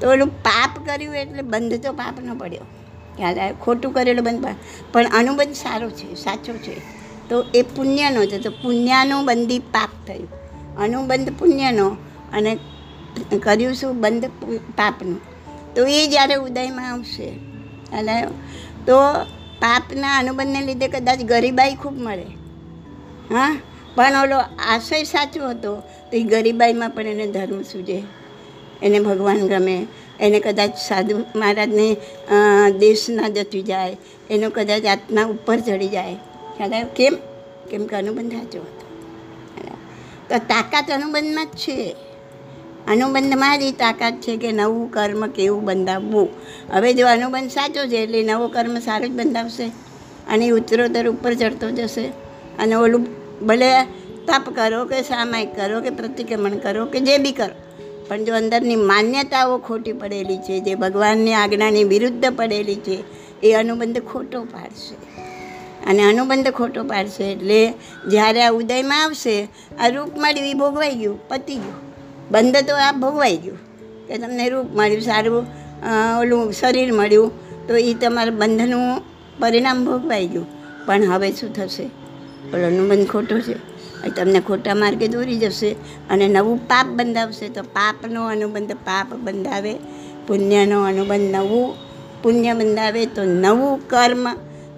તો 0.00 0.12
એનું 0.12 0.30
પાપ 0.42 0.72
કર્યું 0.86 1.16
એટલે 1.22 1.42
બંધ 1.42 1.80
તો 1.86 1.92
પાપ 1.92 2.14
ન 2.20 2.30
પડ્યો. 2.42 2.66
ખ્યાલ 3.16 3.38
આવે 3.38 3.56
ખોટું 3.64 3.90
કરેલું 3.94 4.24
બંધ 4.24 4.56
પણ 4.92 5.10
અનુબંધ 5.18 5.58
સારો 5.64 5.88
છે 5.90 6.08
સાચો 6.24 6.54
છે. 6.66 6.76
તો 7.30 7.44
એ 7.54 7.62
પુણ્યનો 7.62 8.24
છે. 8.26 8.38
તો 8.38 8.50
પુણ્યનું 8.50 9.24
બંદી 9.24 9.58
પાપ 9.58 9.90
થયું. 10.06 10.28
અનુબંધ 10.76 11.32
પુણ્યનો 11.38 11.96
અને 12.32 12.58
કર્યું 13.42 13.74
શું? 13.74 14.00
બંધ 14.00 14.24
પાપનું. 14.76 15.20
તો 15.74 15.86
એ 15.86 16.06
જ્યારે 16.06 16.34
ઉદયમાં 16.34 16.92
આવશે 16.92 17.28
અને 17.92 18.26
તો 18.86 18.96
પાપના 19.60 20.18
અનુબંધને 20.18 20.60
લીધે 20.62 20.88
કદાચ 20.88 21.18
ગરીબાઈ 21.18 21.74
ખૂબ 21.74 21.98
મળે. 21.98 22.26
હા? 23.34 23.60
પણ 23.94 24.12
ઓલો 24.22 24.38
આશય 24.68 25.04
સાચો 25.04 25.48
હતો, 25.48 25.76
તો 25.76 26.16
એ 26.16 26.22
ગરીબાઈમાં 26.22 26.90
પણ 26.90 27.06
એને 27.06 27.26
ધર્મ 27.26 27.62
સૂજે. 27.62 28.02
એને 28.82 29.00
ભગવાન 29.00 29.48
ગમે. 29.48 29.86
એને 30.20 30.40
કદાચ 30.40 30.70
સાધુ 30.88 31.18
મહારાજને 31.36 31.96
દેશના 32.78 33.28
જતી 33.28 33.62
જાય. 33.62 33.96
એનો 34.30 34.50
કદાચ 34.50 34.84
આત્મા 34.84 35.24
ઉપર 35.24 35.58
ચડી 35.58 35.88
જાય. 35.88 36.16
ખ્યાલ 36.58 36.84
કેમ? 36.84 37.16
કેમ 37.70 37.86
કે 37.86 37.96
અનુબંધ 37.96 38.32
સાચો 38.32 38.58
હતો. 38.58 38.88
તો 40.30 40.38
તાકાત 40.38 40.90
અનુબંધમાં 40.90 41.46
જ 41.46 41.48
છે. 41.48 41.96
અનુબંધમાં 42.88 43.58
જ 43.58 43.62
એ 43.62 43.72
તાકાત 43.72 44.14
છે 44.14 44.36
કે 44.36 44.52
નવું 44.52 44.90
કર્મ 44.90 45.26
કેવું 45.26 45.64
બંધાવવું. 45.64 46.28
હવે 46.72 46.94
જો 46.94 47.06
અનુબંધ 47.06 47.50
સાચો 47.50 47.86
છે 47.86 47.96
એટલે 47.96 48.22
નવો 48.22 48.48
કર્મ 48.48 48.78
સારો 48.78 49.08
જ 49.08 49.10
બંધાવશે 49.10 49.66
અને 50.28 50.50
ઉત્તરોત્તર 50.50 51.08
ઉપર 51.08 51.34
ચડતો 51.34 51.70
જશે. 51.70 52.06
અને 52.58 52.74
ઓલું 52.74 53.06
ભલે 53.46 53.82
તપ 54.26 54.50
કરો 54.54 54.84
કે 54.84 55.02
સામાયિક 55.02 55.56
કરો 55.56 55.80
કે 55.80 55.90
પ્રતિક્રમણ 55.90 56.50
કરો 56.50 56.86
કે 56.86 57.00
જે 57.00 57.18
બી 57.18 57.32
કરો. 57.32 57.84
પણ 58.08 58.24
જો 58.24 58.34
અંદરની 58.34 58.76
માન્યતાઓ 58.76 59.58
ખોટી 59.58 59.92
પડેલી 59.92 60.38
છે, 60.38 60.60
જે 60.60 60.74
ભગવાનની 60.74 61.34
આજ્ઞાની 61.34 61.84
વિરુદ્ધ 61.84 62.26
પડેલી 62.36 62.74
છે, 62.74 63.04
એ 63.42 63.52
અનુબંધ 63.52 64.02
ખોટો 64.02 64.44
પાડશે. 64.44 65.17
અને 65.88 66.02
અનુબંધ 66.02 66.50
ખોટો 66.50 66.84
પાડશે 66.84 67.24
એટલે 67.32 67.60
જ્યારે 68.10 68.40
આ 68.42 68.50
ઉદયમાં 68.50 69.04
આવશે, 69.04 69.36
આ 69.80 69.88
રૂપ 69.88 70.10
મળ્યું 70.16 70.48
એ 70.48 70.54
ભોગવાઈ 70.54 70.94
ગયું, 70.94 71.16
પતી 71.28 71.54
ગયું. 71.54 71.78
બંધ 72.30 72.56
તો 72.68 72.74
આ 72.76 72.92
ભોગવાઈ 72.92 73.36
ગયું 73.36 73.58
કે 74.08 74.18
તમને 74.18 74.48
રૂપ 74.48 74.68
મળ્યું, 74.76 75.00
સારું 75.00 75.44
ઓલું 76.20 76.52
શરીર 76.52 76.90
મળ્યું, 76.92 77.30
તો 77.68 77.76
એ 77.76 77.94
તમારા 77.94 78.30
બંધનું 78.30 79.02
પરિણામ 79.38 79.78
ભોગવાઈ 79.84 80.26
ગયું. 80.26 80.46
પણ 80.86 81.04
હવે 81.04 81.28
શું 81.32 81.50
થશે? 81.54 81.86
ઓલો 82.54 82.64
અનુબંધ 82.66 83.06
ખોટો 83.06 83.36
છે. 83.40 83.56
એ 84.06 84.10
તમને 84.10 84.40
ખોટા 84.40 84.74
માર્ગે 84.74 85.06
દોરી 85.08 85.36
જશે 85.36 85.70
અને 86.10 86.26
નવું 86.28 86.58
પાપ 86.68 86.86
બંધાવશે. 86.86 87.46
તો 87.48 87.62
પાપનો 87.62 88.20
અનુબંધ 88.26 88.74
પાપ 88.84 89.08
બંધાવે, 89.16 89.74
પુણ્યનો 90.26 90.78
અનુબંધ 90.84 91.28
નવું 91.36 91.66
પુણ્ય 92.22 92.52
બંધાવે, 92.52 93.02
તો 93.06 93.22
નવું 93.24 93.88
કર્મ 93.88 94.24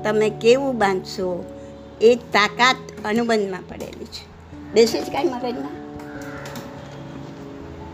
તમે 0.04 0.30
કેવું 0.30 0.78
બાંધશો 0.78 1.44
એ 2.00 2.14
તાકાત 2.14 2.76
અનુબંધમાં 3.04 3.60
પડેલી 3.68 4.04
છે. 4.04 4.30
બેસે 4.72 5.02
જ 5.02 5.12
કાંઈ 5.12 5.24
મગજમાં? 5.24 5.90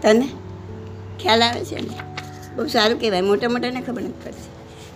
તને? 0.03 0.29
ખ્યાલ 1.21 1.43
આવે 1.43 1.65
છે 1.65 1.81
ને 1.81 2.01
બહુ 2.57 2.67
સારું 2.67 3.01
કહેવાય, 3.01 3.21
મોટા 3.21 3.49
મોટાને 3.49 3.81
ખબર 3.81 4.03
નથી 4.03 4.25
પડતી. 4.25 4.51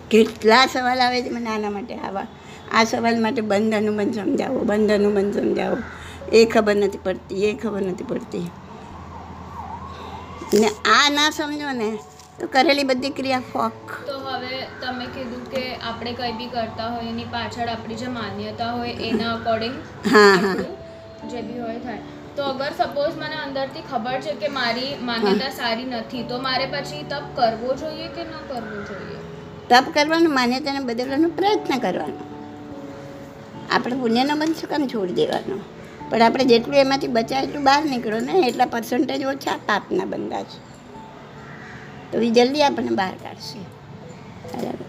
કેટલા 0.09 0.65
સવાલ 0.65 0.99
આવે 0.99 1.21
છે 1.21 1.29
મને 1.29 1.49
આના 1.49 1.69
માટે 1.69 1.95
આવા. 1.95 2.27
આ 2.71 2.83
સવાલ 2.83 3.21
માટે 3.21 3.41
બંધ 3.41 3.75
અનુબંધ 3.75 4.15
સમજાવો, 4.15 4.59
બંધ 4.59 4.91
અનુબંધ 4.91 5.37
સમજાવો. 5.37 5.77
એ 6.33 6.45
ખબર 6.45 6.75
નથી 6.75 6.97
પડતી, 6.97 7.45
એ 7.45 7.53
ખબર 7.53 7.81
નથી 7.81 8.03
પડતી. 8.03 8.49
ને 10.53 10.67
આ 10.67 11.09
ના 11.09 11.29
સમજો 11.29 11.71
ને, 11.71 11.97
તો 12.39 12.47
કરેલી 12.47 12.83
બધી 12.83 13.09
ક્રિયા 13.09 13.39
ફોક. 13.39 13.91
હવે 14.41 14.67
તમે 14.81 15.05
કીધું 15.05 15.51
કે 15.51 15.75
આપણે 15.75 16.13
કંઈ 16.13 16.31
બી 16.31 16.47
કરતા 16.47 16.87
હોય 16.87 17.09
એની 17.09 17.23
પાછળ 17.23 17.67
આપણી 17.67 17.95
જે 17.95 18.07
માન્યતા 18.07 18.71
હોય 18.71 18.89
એના 18.89 19.33
અકોર્ડિંગ 19.33 19.75
હા 20.13 20.55
જે 21.27 21.41
બી 21.41 21.59
હોય 21.59 21.79
થાય. 21.79 21.99
તો 22.35 22.43
અગર 22.43 22.71
સપોઝ 22.71 23.15
મને 23.15 23.35
અંદરથી 23.35 23.81
ખબર 23.91 24.19
છે 24.19 24.33
કે 24.33 24.47
મારી 24.47 24.95
માન્યતા 25.01 25.49
સારી 25.49 25.85
નથી 25.85 26.23
તો 26.23 26.39
મારે 26.39 26.65
પછી 26.65 27.03
તપ 27.03 27.23
કરવો 27.35 27.75
જોઈએ 27.75 28.07
કે 28.07 28.23
ન 28.23 28.33
કરવો 28.47 28.81
જોઈએ? 28.81 29.17
તપ 29.69 29.93
કરવાનું 29.93 30.33
માન્યતાને 30.33 30.79
બદલવાનો 30.79 31.29
પ્રયત્ન 31.29 31.79
કરવાનો. 31.79 32.23
આપણે 33.69 33.95
પુણ્યનો 33.95 34.35
બંધ 34.35 34.65
કામ 34.65 34.87
છોડી 34.87 35.13
દેવાનો? 35.13 35.57
પણ 36.09 36.21
આપણે 36.21 36.45
જેટલું 36.45 36.75
એમાંથી 36.75 37.07
બચાય 37.07 37.43
એટલું 37.43 37.63
બહાર 37.63 37.85
નીકળો 37.85 38.19
ને 38.19 38.33
એટલા 38.47 38.65
પર્સન્ટેજ 38.65 39.25
ઓછા 39.25 39.57
પાપના 39.57 40.05
બંધા 40.05 40.43
છે. 40.43 40.59
તો 42.11 42.19
એ 42.19 42.29
જલ્દી 42.29 42.63
આપણને 42.63 42.89
બહાર 42.89 43.15
કાઢશે. 43.23 43.59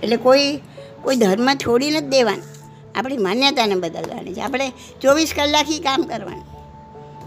એટલે 0.03 0.17
કોઈ 0.17 0.57
કોઈ 1.03 1.17
ધર્મ 1.17 1.55
છોડી 1.55 1.91
નથી 1.91 2.07
દેવાનો. 2.07 2.43
આપણી 2.95 3.17
માન્યતાને 3.17 3.75
બદલવાની 3.75 4.35
છે. 4.35 4.41
આપણે 4.41 4.73
ચોવીસ 5.03 5.33
કલાક 5.37 5.67
કામ 5.83 6.03
કરવાનું. 6.03 6.53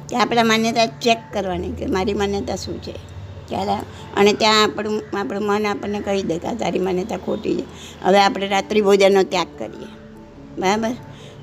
કે 0.08 0.16
આપણા 0.16 0.44
માન્યતા 0.44 0.86
ચેક 0.86 1.18
કરવાની 1.34 1.72
કે 1.72 1.86
મારી 1.86 2.14
માન્યતા 2.14 2.56
શું 2.56 2.82
છે? 2.82 2.92
ત્યારે 3.48 3.72
અને 4.18 4.34
ત્યાં 4.34 4.64
આપણું 4.64 5.18
આપણું 5.20 5.44
મન 5.44 5.66
આપણને 5.66 6.00
કહી 6.00 6.24
દે 6.24 6.38
કે 6.38 6.56
તારી 6.56 6.80
માન્યતા 6.80 7.18
ખોટી 7.18 7.56
છે. 7.56 7.64
હવે 8.04 8.20
આપણે 8.20 8.48
રાત્રિ 8.48 8.82
ભોજનનો 8.82 9.24
ત્યાગ 9.24 9.48
કરીએ. 9.60 9.88
બરાબર? 10.58 10.92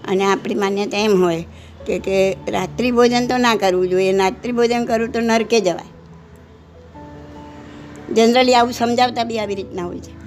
અને 0.09 0.25
આપણી 0.25 0.55
માન્યતા 0.55 0.99
એમ 0.99 1.25
હોય 1.25 1.45
કે 1.87 1.99
કે 1.99 2.37
રાત્રિ 2.49 2.91
ભોજન 2.91 3.27
તો 3.27 3.37
ના 3.37 3.55
કરવું 3.55 3.89
જોઈએ. 3.89 4.17
રાત્રિ 4.17 4.53
ભોજન 4.53 4.85
કરવું 4.85 5.13
તો 5.13 5.21
નરકે 5.21 5.61
જવાય. 5.61 5.93
જનરલી 8.15 8.55
આવું 8.55 8.73
સમજાવતા 8.73 9.25
બી 9.25 9.39
આવી 9.39 9.55
રીતના 9.55 9.85
હોય 9.85 9.99
છે. 9.99 10.22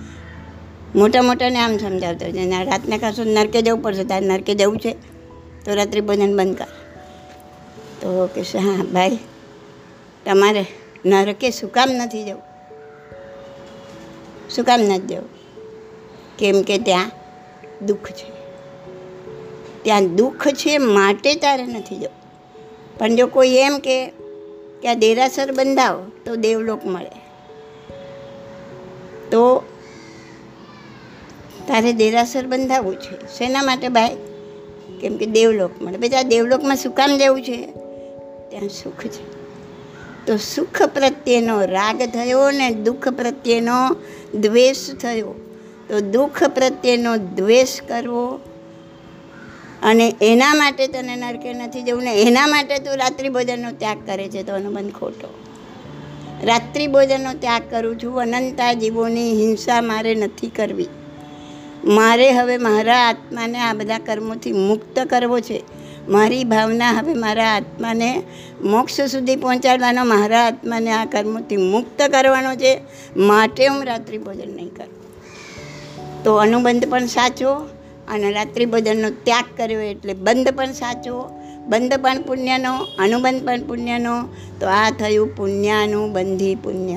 મોટા 0.95 1.21
મોટાને 1.21 1.59
આમ 1.59 1.77
સમજાવતો 1.77 2.31
છે. 2.31 2.39
અને 2.39 2.63
રાતને 2.63 2.97
કાશું 2.97 3.27
નરકે 3.27 3.61
જવું 3.61 3.81
પડશે 3.81 4.03
તારે 4.03 4.25
નરકે 4.25 4.55
જવું 4.55 4.79
છે. 4.79 4.91
તો 5.65 5.73
રાત્રિ 5.73 6.01
ભોજન 6.01 6.37
બંધ 6.37 6.57
કર. 6.57 6.65
તો 8.01 8.29
કે 8.35 8.41
હા 8.41 8.83
ભાઈ, 8.83 9.17
તમારે 10.25 10.65
નરકે 11.05 11.51
શું 11.51 11.71
કામ 11.71 11.89
નથી 11.89 12.23
જવું? 12.23 12.41
શું 14.49 14.65
કામ 14.65 14.81
નથી 14.81 15.15
જવું? 15.15 15.29
કેમ 16.37 16.61
કે 16.61 16.77
ત્યાં 16.77 17.11
દુઃખ 17.85 18.11
છે. 18.11 18.35
ત્યાં 19.83 20.15
દુઃખ 20.15 20.47
છે 20.47 20.77
માટે 20.77 21.35
તારે 21.35 21.65
નથી 21.65 21.95
જવું. 21.95 22.25
પણ 22.97 23.15
જો 23.15 23.27
કોઈ 23.27 23.49
એમ 23.49 23.77
કે 23.77 24.09
આ 24.87 24.93
દેરાસર 24.93 25.51
બંધાવો, 25.51 26.05
તો 26.25 26.35
દેવલોક 26.35 26.85
મળે. 26.85 27.21
તો 29.29 29.63
તારે 31.67 31.93
દેરાસર 31.93 32.47
બંધાવવું 32.47 32.95
છે. 32.95 33.37
શેના 33.37 33.61
માટે 33.63 33.87
ભાઈ? 33.87 34.17
કેમ 35.01 35.17
કે 35.17 35.25
દેવલોક 35.25 35.71
મળે. 35.81 35.97
બધા 35.97 36.21
દેવલોકમાં 36.21 36.75
શું 36.75 36.91
કામ 36.91 37.17
જવું 37.17 37.41
છે? 37.41 37.65
ત્યાં 38.49 38.69
સુખ 38.69 39.07
છે. 39.07 39.35
તો 40.25 40.37
સુખ 40.37 40.81
પ્રત્યેનો 40.81 41.65
રાગ 41.65 42.01
થયો 42.01 42.51
ને 42.51 42.69
દુઃખ 42.69 43.09
પ્રત્યેનો 43.09 43.95
દ્વેષ 44.35 44.89
થયો. 44.89 45.35
તો 45.89 45.99
દુઃખ 45.99 46.43
પ્રત્યેનો 46.43 47.17
દ્વેષ 47.17 47.81
કરવો 47.81 48.39
અને 49.83 50.15
એના 50.21 50.53
માટે 50.53 50.87
તને 50.87 51.15
નરકે 51.15 51.53
નથી 51.53 51.81
જવું 51.81 52.03
ને 52.03 52.21
એના 52.21 52.47
માટે 52.47 52.79
તું 52.79 52.97
રાત્રિ 52.97 53.29
ભોજનનો 53.29 53.71
ત્યાગ 53.71 53.97
કરે 54.05 54.29
છે 54.29 54.43
તો 54.43 54.53
અનુબંધ 54.53 54.93
ખોટો. 54.93 55.33
રાત્રિ 56.43 56.87
ભોજનનો 56.87 57.33
ત્યાગ 57.33 57.61
કરું 57.71 57.99
છું, 58.03 58.21
અનંતા 58.21 58.73
જીવોની 58.73 59.31
હિંસા 59.31 59.81
મારે 59.81 60.15
નથી 60.15 60.47
કરવી. 60.47 60.87
મારે 61.85 62.31
હવે 62.31 62.57
મારા 62.57 63.09
આત્માને 63.09 63.59
આ 63.59 63.73
બધા 63.73 63.99
કર્મોથી 63.99 64.51
મુક્ત 64.51 64.99
કરવો 64.99 65.39
છે. 65.39 65.63
મારી 66.09 66.43
ભાવના 66.43 66.91
હવે 66.91 67.13
મારા 67.13 67.55
આત્માને 67.55 68.23
મોક્ષ 68.63 69.01
સુધી 69.01 69.35
પહોંચાડવાનો, 69.35 70.05
મારા 70.05 70.45
આત્માને 70.45 70.91
આ 70.91 71.05
કર્મોથી 71.05 71.57
મુક્ત 71.57 72.01
કરવાનો 72.01 72.55
છે. 72.55 72.81
માટે 73.17 73.67
હું 73.67 73.85
રાત્રિ 73.85 74.17
ભોજન 74.17 74.55
નહીં 74.55 74.69
કરું. 74.69 74.95
તો 76.23 76.35
અનુબંધ 76.35 76.89
પણ 76.89 77.05
સાચો 77.05 77.53
અને 78.11 78.31
રાત્રિ 78.31 78.65
ભોજનનો 78.65 79.09
ત્યાગ 79.09 79.45
કર્યો 79.57 79.81
એટલે 79.81 80.13
બંધ 80.13 80.49
પણ 80.49 80.65
સાચો, 80.65 81.29
બંધ 81.67 81.93
પણ 81.93 82.21
પુણ્યનો, 82.21 82.77
અનુબંધ 82.99 83.45
પણ 83.45 83.63
પુણ્યનો. 83.63 84.23
તો 84.59 84.67
આ 84.67 84.89
થયું 84.89 85.35
પુણ્યાનુબંધી 85.35 86.55
પુણ્ય. 86.55 86.95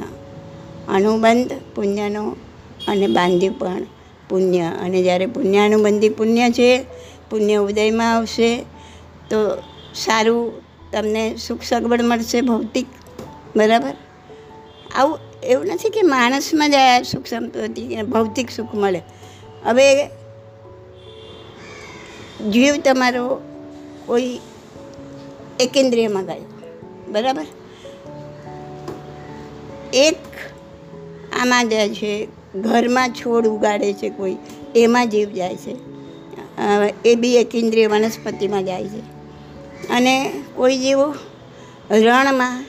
અનુબંધ, 0.88 1.52
પુણ્યનો 1.74 2.36
અને 2.88 3.06
બાંધ્યું 3.06 3.58
પણ 3.58 3.82
પુણ્ય. 4.28 4.60
અને 4.60 5.02
જ્યારે 5.02 5.26
પુણ્યાનુબંધી 5.26 6.08
પુણ્ય 6.08 6.50
છે, 6.50 6.84
પુણ્ય 7.30 7.56
ઉદયમાં 7.56 8.16
આવશે, 8.16 8.56
તો 9.30 9.62
સારું 9.94 10.52
તમને 10.92 11.36
સુખ 11.36 11.62
સગવડ 11.62 12.02
મળશે 12.02 12.40
ભૌતિક, 12.40 12.86
બરાબર? 13.56 13.94
આવું, 14.96 15.18
એવું 15.42 15.66
નથી 15.66 15.90
કે 15.90 16.02
માણસમાં 16.02 16.70
જ 16.70 16.74
આ 16.74 17.02
સુખ 17.02 17.26
સંપત્તિ 17.26 18.02
ભૌતિક 18.02 18.50
સુખ 18.50 18.74
મળે. 18.74 19.02
હવે 19.64 20.06
જીવ 22.50 22.74
તમારો 22.84 23.40
કોઈ 24.06 24.40
એકેન્દ્રિયમાં 25.60 26.24
ગયો 26.24 26.62
બરાબર? 27.08 27.46
એક 29.94 30.16
આમાં 31.40 31.68
જાય 31.68 31.88
છે 31.88 32.37
ઘરમાં 32.62 33.10
છોડ 33.10 33.46
ઉગાડે 33.46 33.92
છે 33.92 34.08
કોઈ, 34.08 34.36
એમાં 34.76 35.08
જીવ 35.08 35.28
જાય 35.30 35.56
છે. 35.56 35.76
એ 37.04 37.14
બી 37.14 37.36
એકેન્દ્રિય 37.36 37.86
વનસ્પતિમાં 37.86 38.64
જાય 38.64 38.84
છે. 38.84 39.00
અને 39.88 40.42
કોઈ 40.54 40.76
જેવો 40.76 41.14
રણમાં, 41.90 42.64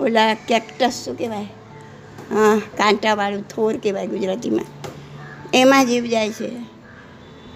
ઓલા 0.00 0.34
કેક્ટસ 0.34 1.02
શું 1.04 1.18
કહેવાય? 1.18 1.44
કાંટાવાળું 2.78 3.48
થોર 3.48 3.76
કહેવાય 3.76 4.06
ગુજરાતીમાં. 4.06 4.64
એમાં 5.54 5.86
જીવ 5.86 6.04
જાય 6.04 6.30
છે. 6.30 6.48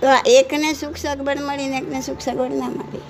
તો 0.00 0.06
એકને 0.26 0.72
સુખ 0.72 0.96
સગવડ 0.96 1.38
મળીને 1.40 1.76
એકને 1.78 2.00
સુખ 2.00 2.20
સગવડ 2.20 2.50
ના 2.50 2.68
મળી. 2.68 3.00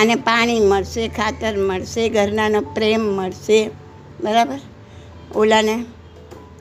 આને 0.00 0.14
પાણી 0.14 0.60
મળશે, 0.60 1.08
ખાતર 1.08 1.56
મળશે, 1.56 2.08
ઘરનાનો 2.08 2.60
પ્રેમ 2.60 3.00
મળશે. 3.00 3.70
બરાબર? 4.20 4.58
ઓલાને 5.34 5.84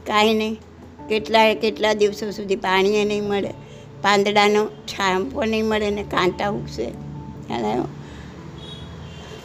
કાંઈ 0.08 0.34
નહીં. 0.34 0.58
કેટલા 1.10 1.54
કેટલા 1.54 1.94
દિવસો 1.94 2.32
સુધી 2.32 2.56
પાણી 2.56 3.06
નહીં 3.06 3.24
મળે. 3.24 3.54
પાંદડાનો 4.02 4.66
છાંપો 4.88 5.44
નહીં 5.44 5.66
મળે 5.66 5.90
ને 5.90 6.04
કાંટા 6.04 6.50
ઉગશે. 6.50 6.88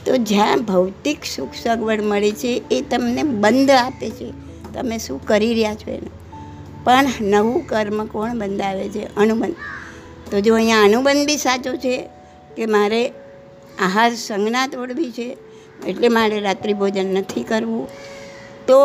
તો 0.06 0.16
જ્યાં 0.16 0.64
ભૌતિક 0.64 1.24
સુખ 1.24 1.54
સગવડ 1.62 2.02
મળે 2.02 2.30
છે 2.32 2.62
એ 2.70 2.80
તમને 2.90 3.22
બંધ 3.22 3.70
આપે 3.70 4.10
છે. 4.10 4.28
તમે 4.72 4.98
શું 4.98 5.24
કરી 5.26 5.54
રહ્યા 5.54 5.74
છો 5.74 5.90
એનું? 5.90 6.12
પણ 6.84 7.04
નવું 7.20 7.66
કર્મ 7.66 8.04
કોણ 8.06 8.38
બંધાવે 8.38 8.88
છે? 8.88 9.04
અનુબંધ. 9.16 9.54
તો 10.30 10.40
જો 10.40 10.54
અહીંયા 10.54 10.82
અનુબંધ 10.82 11.26
બી 11.26 11.36
સાચો 11.36 11.72
છે 11.76 11.94
કે 12.56 12.66
મારે 12.66 13.00
આહાર 13.78 14.10
સંજ્ઞા 14.14 14.66
તોડવી 14.66 15.10
છે, 15.10 15.36
એટલે 15.86 16.08
મારે 16.08 16.40
રાત્રિ 16.40 16.72
ભોજન 16.72 17.08
નથી 17.14 17.42
કરવું, 17.42 17.88
તો 18.66 18.78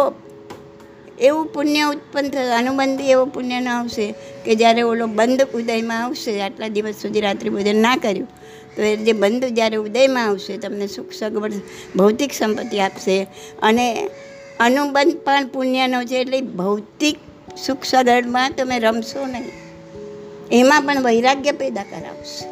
એવું 1.22 1.46
પુણ્ય 1.46 1.82
ઉત્પન્ન 1.84 2.30
થશે 2.30 2.52
અનુબંધ 2.52 3.02
એવો 3.02 3.26
પુણ્ય 3.26 3.60
ન 3.60 3.68
આવશે 3.68 4.14
કે 4.46 4.56
જ્યારે 4.56 4.82
ઓલો 4.82 5.08
બંધ 5.08 5.42
ઉદયમાં 5.42 6.04
આવશે, 6.04 6.42
આટલા 6.42 6.68
દિવસ 6.68 6.96
સુધી 6.96 7.22
રાત્રિ 7.22 7.50
ભોજન 7.50 7.82
ના 7.82 7.96
કર્યું, 7.96 8.28
તો 8.76 8.82
એ 8.82 8.96
જે 8.96 9.14
બંધ 9.14 9.46
જ્યારે 9.46 9.78
ઉદયમાં 9.78 10.26
આવશે, 10.26 10.58
તમને 10.58 10.88
સુખ 10.88 11.12
સગવડ, 11.12 11.52
ભૌતિક 11.96 12.34
સંપત્તિ 12.34 12.80
આપશે. 12.80 13.28
અને 13.62 14.10
અનુબંધ 14.60 15.18
પણ 15.18 15.48
પુણ્યનો 15.48 16.04
છે, 16.04 16.16
એટલે 16.16 16.42
ભૌતિક 16.42 17.18
સુખ 17.66 17.84
સગવડમાં 17.84 18.52
તમે 18.52 18.80
રમશો 18.80 19.26
નહીં. 19.26 19.52
એમાં 20.52 20.82
પણ 20.82 21.04
વૈરાગ્ય 21.04 21.52
પેદા 21.52 21.84
કરાવશે. 21.84 22.48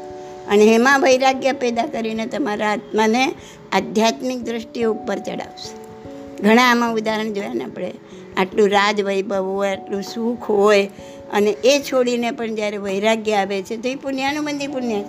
અને 0.48 0.66
એમાં 0.66 1.02
વૈરાગ્ય 1.02 1.52
પેદા 1.52 1.86
કરીને 1.86 2.26
તમારા 2.26 2.72
આત્માને 2.72 3.32
આધ્યાત્મિક 3.72 4.38
દ્રષ્ટિએ 4.40 4.84
ઉપર 4.84 5.16
ચડાવશે. 5.16 5.88
ઘણા 6.44 6.64
આમાં 6.64 6.94
ઉદાહરણ 6.94 7.34
જોયા 7.34 7.54
ને 7.54 7.64
આપણે. 7.64 7.94
આટલું 8.38 8.70
રાજવૈભવ 8.70 9.44
હોય, 9.44 9.76
આટલું 9.76 10.02
સુખ 10.02 10.44
હોય, 10.44 10.90
અને 11.34 11.50
એ 11.50 11.80
છોડીને 11.80 12.32
પણ 12.32 12.56
જ્યારે 12.56 12.78
વૈરાગ્ય 12.78 13.34
આવે 13.34 13.64
છે, 13.64 13.78
તો 13.78 13.90
એ 13.90 13.96
પુણ્યાનું 13.96 14.44
મંદિર 14.44 14.72
પુણ્ય. 14.72 15.04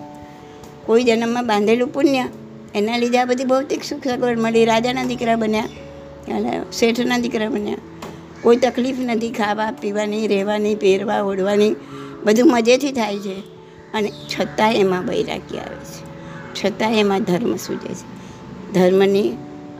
કોઈ 0.87 1.04
જન્મમાં 1.04 1.47
બાંધેલું 1.47 1.88
પુણ્ય, 1.88 2.25
એના 2.75 2.97
લીધે 2.97 3.18
આ 3.18 3.25
બધી 3.25 3.44
ભૌતિક 3.44 3.85
સુખ 3.85 4.08
સગવડ 4.08 4.38
મળી. 4.38 4.64
રાજાના 4.64 5.04
દીકરા 5.04 5.37
બન્યા, 5.37 5.64
અને 6.35 6.61
શેઠના 6.73 7.18
દીકરા 7.18 7.48
બન્યા. 7.48 7.76
કોઈ 8.42 8.57
તકલીફ 8.57 8.96
નથી, 8.98 9.31
ખાવા, 9.31 9.70
પીવાની, 9.70 10.26
રહેવાની, 10.26 10.74
પહેરવા, 10.74 11.22
ઓઢવાની 11.22 11.76
બધું 12.24 12.50
મજેથી 12.50 12.92
થાય 12.92 13.18
છે. 13.18 13.38
અને 13.94 14.09
છતાં 14.09 14.72
એમાં 14.72 15.02
વૈરાગ્ય 15.09 15.59
આવે 15.59 15.76
છે. 15.76 16.09
છતાં 16.55 16.92
એમાં 16.92 17.22
ધર્મ 17.22 17.57
સૂજે 17.57 17.94
છે. 17.94 18.18
ધર્મની 18.72 19.29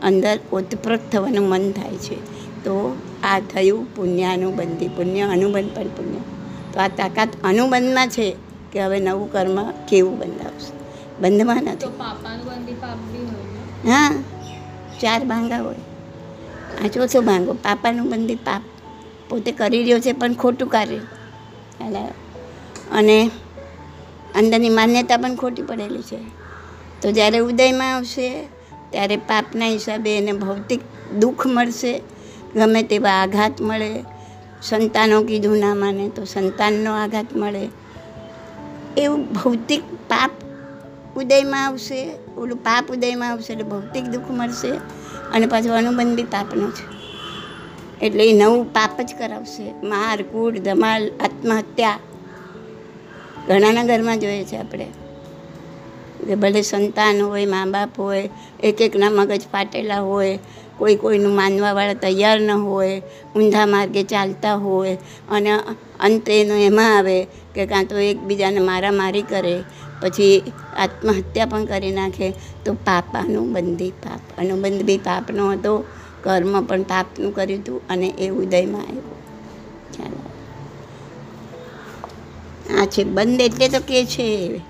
અંદર 0.03 0.39
ઓતપ્રોત 0.53 0.99
થવાનું 1.11 1.49
મન 1.49 1.71
થાય 1.71 1.95
છે. 1.95 2.15
તો 2.63 2.97
આ 3.23 3.39
થયું 3.39 3.95
પુણ્યાનુબંધી. 3.95 4.87
પુણ્ય 4.87 5.21
અનુબંધ 5.21 5.75
પણ 5.75 5.87
પુણ્ય. 5.87 6.19
તો 6.73 6.79
આ 6.79 6.87
તાકાત 6.87 7.29
અનુબંધમાં 7.43 8.09
છે 8.09 8.35
કે 8.71 8.83
હવે 8.83 8.99
નવું 8.99 9.31
કર્મ 9.31 9.71
કેવું 9.71 10.19
બંધાવશે? 10.19 10.79
બંધમાં 11.21 11.63
નથી. 11.63 11.87
હા 13.89 14.23
ચાર 15.01 15.25
ભાંગા 15.25 15.57
હોય. 15.57 15.75
આ 16.85 16.87
ચોથો 16.87 17.21
ભાંગો. 17.21 17.53
પાપાનું 17.53 18.09
બંધી 18.09 18.35
પાપ 18.35 18.61
પોતે 19.29 19.51
કરી 19.51 19.81
રહ્યો 19.81 19.99
છે 19.99 20.13
પણ 20.13 20.33
ખોટું 20.33 20.67
કાર્ય. 20.67 20.95
એટલે 20.95 22.07
અને 22.91 23.31
અંદરની 24.35 24.69
માન્યતા 24.69 25.17
પણ 25.17 25.35
ખોટી 25.35 25.61
પડેલી 25.61 26.01
છે. 26.01 26.17
તો 27.01 27.11
જ્યારે 27.11 27.37
ઉદયમાં 27.37 27.95
આવશે 27.95 28.47
ત્યારે 28.89 29.17
પાપના 29.17 29.65
હિસાબે 29.65 30.17
એને 30.17 30.31
ભૌતિક 30.31 30.81
દુઃખ 31.19 31.47
મળશે. 31.47 32.01
ગમે 32.55 32.83
તેવા 32.83 33.09
આઘાત 33.09 33.61
મળે. 33.61 34.03
સંતાનો 34.61 35.23
કીધું 35.23 35.57
ના 35.57 35.75
માને 35.75 36.09
તો 36.09 36.25
સંતાનનો 36.25 36.93
આઘાત 36.93 37.25
મળે. 37.35 37.69
એવું 38.97 39.33
ભૌતિક 39.33 39.83
પાપ 39.93 40.31
ઉદયમાં 41.17 41.65
આવશે. 41.65 42.11
ઓલું 42.37 42.57
પાપ 42.57 42.91
ઉદયમાં 42.91 43.29
આવશે 43.29 43.53
એટલે 43.53 43.63
ભૌતિક 43.63 44.05
દુઃખ 44.05 44.23
મળશે 44.29 44.69
અને 45.33 45.45
પાછું 45.45 45.71
અનુબંધ 45.71 46.15
બી 46.15 46.23
પાપનો 46.23 46.71
છે. 46.71 46.99
એટલે 48.05 48.29
એ 48.29 48.33
નવું 48.33 48.73
પાપ 48.73 49.01
જ 49.01 49.15
કરાવશે. 49.19 49.85
માર 49.85 50.21
કૂટ 50.21 50.57
ધમાલ, 50.57 51.07
આત્મહત્યા 51.07 51.99
ઘણાના 53.47 53.83
ઘરમાં 53.83 54.19
જોઈએ 54.19 54.43
છે 54.43 54.57
આપણે. 54.57 54.87
કે 56.27 56.35
ભલે 56.35 56.61
સંતાન 56.61 57.21
હોય, 57.21 57.45
મા 57.45 57.65
બાપ 57.65 57.99
હોય 57.99 58.29
એક 58.63 58.81
એકના 58.81 59.09
મગજ 59.09 59.41
ફાટેલા 59.51 59.99
હોય 59.99 60.39
કોઈ 60.79 60.95
કોઈનું 60.95 61.35
માનવાવાળા 61.35 61.93
તૈયાર 61.93 62.39
ન 62.41 62.51
હોય, 62.51 63.01
ઊંધા 63.35 63.65
માર્ગે 63.65 64.03
ચાલતા 64.03 64.55
હોય 64.55 64.97
અને 65.31 65.51
અંતે 65.99 66.41
એનું 66.41 66.57
એમાં 66.57 66.97
આવે 66.97 67.27
કે 67.55 67.65
કાં 67.65 67.85
તો 67.85 67.97
એકબીજાને 67.97 68.59
મારામારી 68.59 69.21
કરે, 69.21 69.63
પછી 70.01 70.51
આત્મહત્યા 70.77 71.45
પણ 71.45 71.65
કરી 71.65 71.91
નાખે, 71.91 72.33
તો 72.65 72.73
પાપાનું 72.73 73.53
બંધી 73.53 73.91
પાપ. 73.91 74.19
અનુબંધ 74.37 74.83
બી 74.83 74.97
પાપનો 74.97 75.51
હતો, 75.51 75.83
કર્મ 76.23 76.65
પણ 76.65 76.83
પાપનું 76.83 77.35
કર્યું 77.35 77.59
હતું 77.59 77.87
અને 77.87 78.07
એ 78.07 78.29
ઉદયમાં 78.29 78.81
આવ્યું. 78.81 79.19
ચાલો. 79.91 80.19
આ 82.81 82.85
છે 82.85 83.03
બંધ 83.03 83.41
એટલે 83.41 83.67
તો 83.67 83.79
કે 83.87 84.05
છે. 84.05 84.61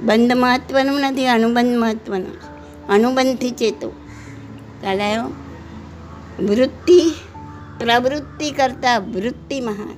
બંધ 0.00 0.32
મહત્વનું 0.36 1.00
નથી, 1.00 1.26
અનુબંધ 1.26 1.78
મહત્વનું 1.78 2.52
અનુબંધથી 2.88 3.50
ચેતો 3.50 3.92
આવ્યો 4.84 5.26
વૃત્તિ 6.40 6.98
પ્રવૃત્તિ 7.78 8.48
કરતાં 8.52 9.12
વૃત્તિ 9.12 9.58
મહાન 9.60 9.96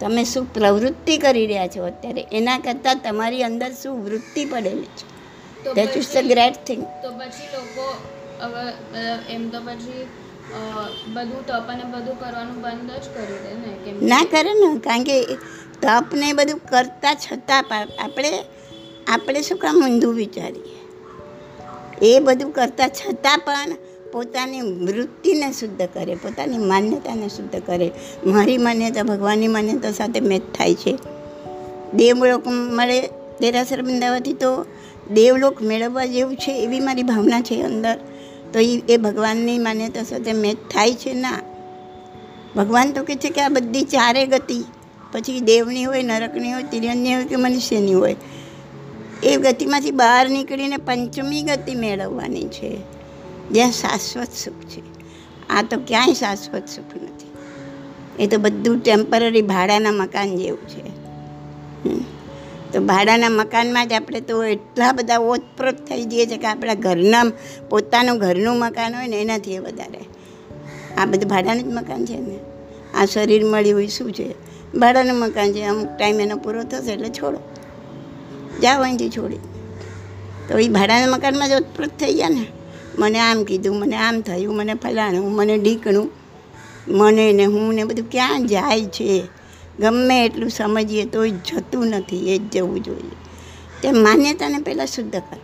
તમે 0.00 0.22
શું 0.24 0.46
પ્રવૃત્તિ 0.54 1.14
કરી 1.18 1.46
રહ્યા 1.46 1.68
છો 1.68 1.84
અત્યારે 1.84 2.22
એના 2.32 2.58
કરતાં 2.58 2.98
તમારી 3.00 3.44
અંદર 3.44 3.70
શું 3.72 4.00
વૃત્તિ 4.06 4.44
પડેલી 4.46 4.90
છે 4.96 5.74
that 5.74 5.94
is 5.96 6.10
the 6.14 6.28
great 6.28 6.58
thing 6.66 6.82
તો 7.02 7.10
પછી 7.12 7.48
લોકો 7.52 7.86
એમ 9.28 9.44
તો 9.50 9.60
પછી 9.60 10.02
બધું 11.08 11.42
તપ 11.46 11.66
અને 11.68 11.84
બધું 11.86 12.16
કરવાનું 12.18 12.58
બંધ 12.58 12.92
જ 12.98 13.06
કરી 13.14 13.38
દે 13.44 13.52
ને 13.58 14.08
ના 14.08 14.24
કરે 14.26 14.54
ને 14.54 14.70
કારણ 14.80 15.04
કે 15.04 15.18
તપને 15.82 16.32
બધું 16.32 16.60
કરતાં 16.66 17.16
છતાં 17.18 17.62
પણ 17.68 17.94
આપણે 17.98 18.32
આપણે 19.08 19.40
શું 19.42 19.58
કામ 19.58 19.82
ઊંધું 19.82 20.16
વિચારીએ 20.16 20.78
એ 22.02 22.12
બધું 22.20 22.50
કરતાં 22.52 22.90
છતાં 22.94 23.46
પણ 23.46 23.78
પોતાની 24.12 24.60
વૃત્તિને 24.60 25.52
શુદ્ધ 25.52 25.82
કરે, 25.94 26.14
પોતાની 26.14 26.58
માન્યતાને 26.58 27.28
શુદ્ધ 27.28 27.62
કરે. 27.66 27.90
મારી 28.26 28.58
માન્યતા 28.58 29.02
ભગવાનની 29.02 29.48
માન્યતા 29.48 29.92
સાથે 29.92 30.20
મેચ 30.20 30.42
થાય 30.54 30.74
છે. 30.74 30.98
દેવલોક 31.94 32.46
મળે 32.48 33.00
દેરાસર 33.40 33.82
બંધાવાથી 33.82 34.32
તો 34.32 34.66
દેવલોક 35.12 35.62
મેળવવા 35.62 36.06
જેવું 36.06 36.36
છે 36.36 36.52
એવી 36.52 36.80
મારી 36.80 37.02
ભાવના 37.02 37.40
છે 37.40 37.62
અંદર. 37.62 37.98
તો 38.52 38.58
એ 38.58 38.82
એ 38.88 38.96
ભગવાનની 38.96 39.58
માન્યતા 39.58 40.02
સાથે 40.02 40.32
મેચ 40.32 40.56
થાય 40.56 40.92
છે 40.92 41.14
ના? 41.14 41.40
ભગવાન 42.56 42.92
તો 42.92 43.02
કહે 43.02 43.14
છે 43.14 43.30
કે 43.30 43.40
આ 43.40 43.48
બધી 43.48 43.82
ચારે 43.82 44.26
ગતિ, 44.26 44.64
પછી 45.12 45.40
દેવની 45.40 45.84
હોય, 45.84 46.02
નરકની 46.02 46.52
હોય, 46.52 46.62
તિર્યનની 46.62 47.14
હોય 47.14 47.24
કે 47.24 47.36
મનુષ્યની 47.36 47.94
હોય, 47.94 48.16
એ 49.22 49.36
ગતિમાંથી 49.36 49.90
બહાર 49.90 50.30
નીકળીને 50.30 50.76
પંચમી 50.76 51.42
ગતિ 51.42 51.74
મેળવવાની 51.74 52.48
છે. 52.48 52.99
જ્યાં 53.50 53.70
શાશ્વત 53.70 54.28
સુખ 54.44 54.54
છે. 54.54 54.82
આ 55.48 55.62
તો 55.62 55.80
ક્યાંય 55.86 56.12
શાશ્વત 56.12 56.68
સુખ 56.68 57.02
નથી. 57.02 57.30
એ 58.22 58.26
તો 58.26 58.38
બધું 58.38 58.78
ટેમ્પરરી 58.78 59.42
ભાડાના 59.42 59.90
મકાન 59.90 60.36
જેવું 60.36 60.68
છે. 60.68 61.00
તો 62.72 62.80
ભાડાના 62.80 63.28
મકાનમાં 63.28 63.88
જ 63.88 63.92
આપણે 63.92 64.20
તો 64.20 64.44
એટલા 64.44 64.92
બધા 64.92 65.18
ઓતપ્રોત 65.18 65.74
થઈ 65.74 66.04
જઈએ 66.04 66.26
છીએ 66.26 66.36
કે 66.36 66.46
આપણા 66.46 66.74
ઘરના 66.74 67.24
પોતાનું 67.68 68.18
ઘરનું 68.18 68.58
મકાન 68.58 68.94
હોય 68.94 69.06
ને 69.06 69.20
એનાથી 69.20 69.54
એ 69.54 69.58
વધારે. 69.58 70.00
આ 70.98 71.04
બધું 71.04 71.30
ભાડાનું 71.30 71.62
જ 71.62 71.66
મકાન 71.66 72.06
છે 72.06 72.16
ને. 72.16 72.38
આ 72.94 73.04
શરીર 73.04 73.44
મળ્યું 73.44 73.78
હોય 73.78 73.86
શું 73.86 74.12
છે? 74.12 74.34
ભાડાનું 74.74 75.16
મકાન 75.16 75.52
છે. 75.52 75.64
અમુક 75.64 75.88
ટાઈમ 75.98 76.20
એનો 76.20 76.36
પૂરો 76.36 76.62
થશે 76.62 76.92
એટલે 76.92 77.08
છોડો. 77.08 77.38
જાઓ 78.62 78.82
અહીંથી 78.82 79.10
છોડી. 79.10 79.36
તો 80.48 80.58
એ 80.58 80.68
ભાડાના 80.68 81.06
મકાનમાં 81.06 81.48
જ 81.48 81.52
ઓતપ્રોત 81.52 81.90
થઈ 82.00 82.14
ગયા 82.14 82.28
ને. 82.28 82.59
મને 82.98 83.18
આમ 83.18 83.44
કીધું, 83.44 83.76
મને 83.76 83.96
આમ 83.96 84.20
થયું, 84.20 84.56
મને 84.56 84.74
ફલાણું, 84.74 85.32
મને 85.32 85.58
ઢીકણું, 85.58 86.10
મને 86.88 87.32
ને 87.32 87.44
હું 87.44 87.74
ને 87.74 87.84
બધું 87.84 88.10
ક્યાં 88.10 88.46
જાય 88.46 88.84
છે? 88.84 89.22
ગમે 89.80 90.24
એટલું 90.24 90.50
સમજીએ 90.50 91.04
તોય 91.04 91.30
જતું 91.30 91.86
નથી, 91.86 92.34
એ 92.34 92.38
જ 92.38 92.50
જવું 92.50 92.82
જોઈએ. 92.82 93.10
તે 93.82 93.90
માન્યતાને 93.90 94.58
પહેલાં 94.58 94.86
શુદ્ધ 94.86 95.16
કર. 95.16 95.36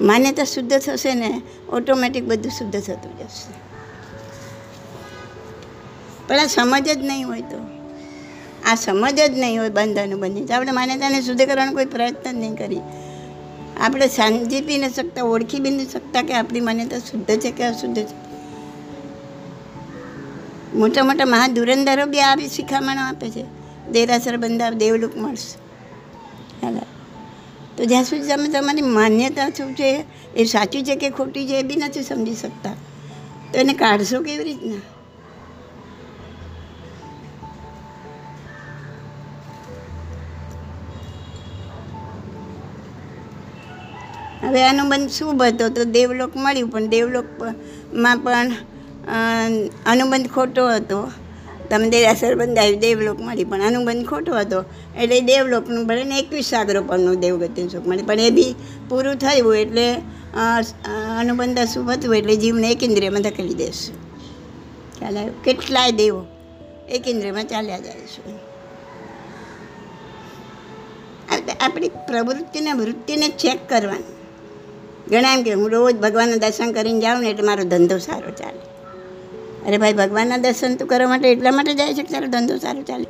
માન્યતા 0.00 0.44
શુદ્ધ 0.44 0.78
થશે 0.78 1.14
ને 1.14 1.42
ઓટોમેટિક 1.68 2.24
બધું 2.24 2.50
શુદ્ધ 2.50 2.80
થતું 2.80 3.18
જશે. 3.18 3.70
આ 6.34 6.46
સમજ 6.46 6.88
જ 6.88 6.98
નહીં 6.98 7.26
હોય 7.28 7.40
તો. 7.40 7.80
આ 8.66 8.74
સમજ 8.74 9.20
જ 9.20 9.38
નહીં 9.38 9.60
હોય 9.60 9.68
બંધનું 9.68 10.20
બની 10.20 10.44
તો 10.44 10.54
આપણે 10.54 10.70
માન્યતાને 10.70 11.22
શુદ્ધ 11.22 11.42
કરવાનો 11.42 11.72
કોઈ 11.72 11.84
પ્રયત્ન 11.84 12.32
જ 12.32 12.34
નહીં 12.34 12.54
કરી 12.54 12.80
આપણે 13.80 14.08
સમજી 14.08 14.60
બી 14.60 14.78
ન 14.78 14.88
શકતા, 14.88 15.24
ઓળખી 15.24 15.60
બી 15.60 15.70
ન 15.70 15.84
શકતા 15.84 16.22
કે 16.22 16.34
આપણી 16.34 16.60
માન્યતા 16.60 16.98
શુદ્ધ 16.98 17.40
છે 17.40 17.50
કે 17.50 17.64
અશુદ્ધ 17.64 17.98
છે. 17.98 18.30
મોટા 20.74 21.04
મોટા 21.04 21.24
મહાધુરંધરો 21.24 22.06
બી 22.06 22.20
આવી 22.20 22.48
શિખામણો 22.48 23.00
આપે 23.00 23.30
છે. 23.30 23.44
દેરાસર 23.92 24.36
બંધાવ, 24.36 24.72
દેવલુક 24.72 25.16
મળશે. 25.16 25.58
હાલો. 26.66 26.80
તો 27.76 27.84
જ્યાં 27.84 28.04
સુધી 28.04 28.28
તમે 28.28 28.48
તમારી 28.48 28.82
માન્યતા 28.82 29.50
શું 29.50 29.74
છે 29.74 30.04
એ 30.36 30.44
સાચી 30.44 30.82
છે 30.82 30.96
કે 30.96 31.10
ખોટી 31.10 31.46
છે 31.46 31.54
એ 31.54 31.62
બી 31.62 31.76
નથી 31.76 32.02
સમજી 32.02 32.34
શકતા. 32.34 32.72
તો 33.52 33.58
એને 33.58 33.72
કાઢશો 33.72 34.22
કેવી 34.22 34.44
રીતના? 34.44 34.99
હવે 44.50 44.60
અનુબંધ 44.64 44.90
બંધ 44.92 45.10
શુભ 45.10 45.42
હતો 45.42 45.66
તો 45.68 45.82
દેવલોક 45.96 46.32
મળ્યું, 46.36 46.70
પણ 46.72 46.86
દેવલોકમાં 46.94 48.18
પણ 48.24 48.48
અનુબંધ 49.86 50.28
ખોટો 50.34 50.62
હતો. 50.68 51.00
તમે 51.70 51.86
દેરાસર 51.88 52.32
બંધાયું 52.34 52.80
દેવલોક 52.80 53.18
મળી, 53.20 53.48
પણ 53.50 53.62
અનુબંધ 53.62 54.04
ખોટો 54.10 54.32
હતો. 54.38 54.58
એટલે 54.98 55.18
દેવલોકનું 55.22 55.82
ભલે 55.88 56.02
ને 56.04 56.16
એકવીસ 56.18 56.46
સાગરો 56.46 56.80
પરનું 56.82 57.16
દેવગતિનું 57.24 57.70
સુખ 57.70 57.86
મળે, 57.88 58.02
પણ 58.02 58.20
એ 58.20 58.30
બી 58.30 58.52
પૂરું 58.88 59.16
થયું 59.16 59.54
એટલે 59.56 59.86
અનુબંધ 61.20 61.58
અશુભ 61.58 61.90
હતું, 61.90 62.12
એટલે 62.20 62.34
જીવને 62.36 62.66
એક 62.74 62.82
ઇન્દ્રિયમાં 62.82 63.22
ધકેલી 63.22 63.58
દેશું. 63.62 63.96
ખ્યાલ 64.98 65.16
આવ્યો? 65.18 65.36
કેટલાય 65.44 65.92
દેવો 66.02 66.22
એક 66.90 67.04
ઇન્દ્રિયમાં 67.08 67.46
ચાલ્યા 67.46 67.82
જાય 67.86 68.06
છે. 68.14 68.22
આપણી 71.60 71.90
પ્રવૃત્તિને 72.08 72.72
વૃત્તિને 72.72 73.26
ચેક 73.42 73.60
કરવાની. 73.70 74.16
ઘણા 75.10 75.34
એમ 75.34 75.42
કે 75.42 75.52
હું 75.52 75.68
રોજ 75.70 75.94
ભગવાનના 75.94 76.36
દર્શન 76.36 76.72
કરીને 76.72 77.00
જાઉં 77.00 77.20
ને 77.20 77.30
એટલે 77.30 77.46
મારો 77.46 77.64
ધંધો 77.64 77.98
સારો 77.98 78.30
ચાલે. 78.30 78.60
અરે 79.66 79.78
ભાઈ 79.78 79.92
ભગવાનના 79.92 80.36
દર્શન 80.36 80.76
તું 80.76 80.88
કરવા 80.88 81.08
માટે 81.08 81.32
એટલા 81.32 81.50
માટે 81.50 81.74
જાય 81.74 81.94
છે 81.94 82.02
કે 82.02 82.12
તારો 82.12 82.26
ધંધો 82.26 82.58
સારો 82.58 82.82
ચાલે? 82.82 83.06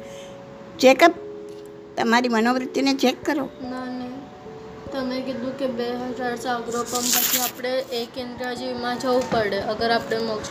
ચેકઅપ 0.78 1.14
તમારી 1.96 2.28
મનોવૃત્તિને 2.28 2.92
ચેક 2.94 3.24
કરો. 3.24 3.48
તમે 4.92 5.18
કીધું 5.20 5.52
કે 5.58 5.66
બે 5.66 5.84
હજાર 5.84 6.36
સાગરો 6.36 6.80
પણ 6.82 7.10
પછી 7.16 7.38
આપણે 7.38 7.72
એક 7.92 8.16
ઇન્દ્રજીમાં 8.18 8.96
જવું 8.98 9.30
પડે 9.30 9.58
અગર 9.58 9.90
આપણે 9.90 10.18
મોક્ષ 10.18 10.50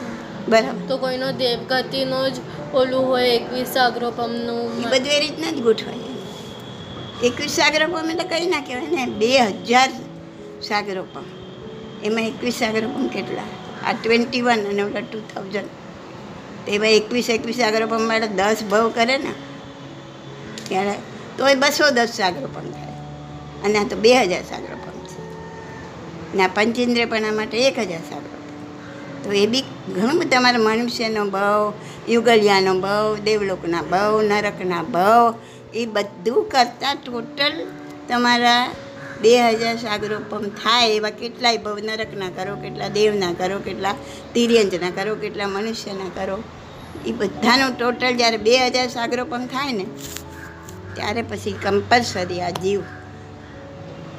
બરાબર. 0.49 0.85
તો 0.87 0.97
કોઈનો 0.97 1.31
દેવગતિનો 1.31 2.21
જ 2.29 2.37
ઓલું 2.73 3.07
હોય 3.07 3.33
એકવીસ 3.33 3.67
સાગરો 3.67 4.11
પંપનું 4.11 4.61
બધું 4.83 5.11
એ 5.17 5.19
રીતના 5.19 5.51
જ 5.51 5.61
ગોઠવાય 5.61 6.09
એકવીસ 7.23 7.51
સાગરોપમ 7.51 8.09
એટલે 8.09 8.23
કંઈ 8.23 8.47
ના 8.47 8.61
કહેવાય 8.61 8.89
ને 8.95 9.05
બે 9.05 9.31
હજાર 9.65 9.89
સાગરોપમ 10.61 11.38
એમાં 12.03 12.23
એકવીસ 12.23 12.55
સાગરોપમ 12.55 13.07
કેટલા? 13.07 13.49
આ 13.87 13.93
ટ્વેન્ટી 13.93 14.41
વન 14.41 14.65
અને 14.67 14.81
ઓલા 14.83 15.01
ટુ 15.01 15.19
થાઉઝન્ડ 15.19 15.69
તો 16.65 16.71
એમાં 16.71 16.89
એકવીસ 16.89 17.29
એકવીસ 17.29 17.57
સાગરોપમ 17.57 18.01
માટે 18.01 18.27
દસ 18.27 18.63
ભાવ 18.71 18.89
કરે 18.89 19.17
ને, 19.17 19.33
ત્યારે 20.69 20.95
તો 21.37 21.47
એ 21.47 21.55
બસો 21.55 21.85
દસ 21.89 22.11
સાગરોપમ 22.13 22.67
થાય 22.71 22.97
અને 23.65 23.79
આ 23.79 23.83
તો 23.83 23.95
બે 23.95 24.11
હજાર 24.13 24.43
સાગરોપમ 24.43 24.97
છે. 25.05 25.19
અને 26.33 26.43
આ 26.43 26.47
પંચેન્દ્રિયપણા 26.47 27.31
માટે 27.31 27.57
એક 27.67 27.79
હજાર 27.79 28.03
સાગરોપમ 28.09 28.45
તો 29.23 29.31
એ 29.31 29.45
બી 29.47 29.65
ઘણું 29.95 30.15
બધું 30.15 30.29
તમારા 30.29 30.59
મનુષ્યનો 30.59 31.25
ભાવ 31.25 31.73
યુગલિયાનો 32.09 32.79
ભાવ 32.79 33.15
દેવલોકના 33.15 33.81
ભાવ 33.81 34.21
નરકના 34.21 34.83
ભાવ 34.83 35.33
એ 35.73 35.85
બધું 35.85 36.49
કરતાં 36.49 36.95
ટોટલ 36.95 37.67
તમારા 38.07 38.63
બે 39.21 39.49
હજાર 39.49 39.77
સાગરોપમ 39.77 40.43
થાય 40.43 40.89
એવા 40.89 41.09
કેટલાય 41.09 41.57
ભવ 41.57 41.79
નરકના 41.83 42.29
કરો, 42.29 42.55
કેટલા 42.55 42.87
દેવના 42.87 43.33
કરો, 43.33 43.59
કેટલા 43.59 43.95
તિર્યંજના 44.33 44.89
કરો, 44.89 45.15
કેટલા 45.15 45.47
મનુષ્યના 45.47 46.09
કરો. 46.15 46.43
એ 47.05 47.11
બધાનું 47.11 47.77
ટોટલ 47.77 48.15
જ્યારે 48.15 48.37
બે 48.37 48.67
હજાર 48.67 48.87
સાગરોપમ 48.87 49.45
થાય 49.45 49.73
ને, 49.73 49.85
ત્યારે 50.93 51.21
પછી 51.21 51.51
કમ્પલસરી 51.51 52.41
આ 52.41 52.49
જીવ. 52.49 52.81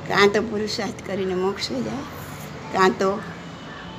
કાં 0.09 0.29
તો 0.29 0.43
પુરુષાર્થ 0.43 1.07
કરીને 1.07 1.35
મોક્ષે 1.35 1.83
જાય, 1.83 2.05
કાં 2.73 2.91
તો 2.91 3.21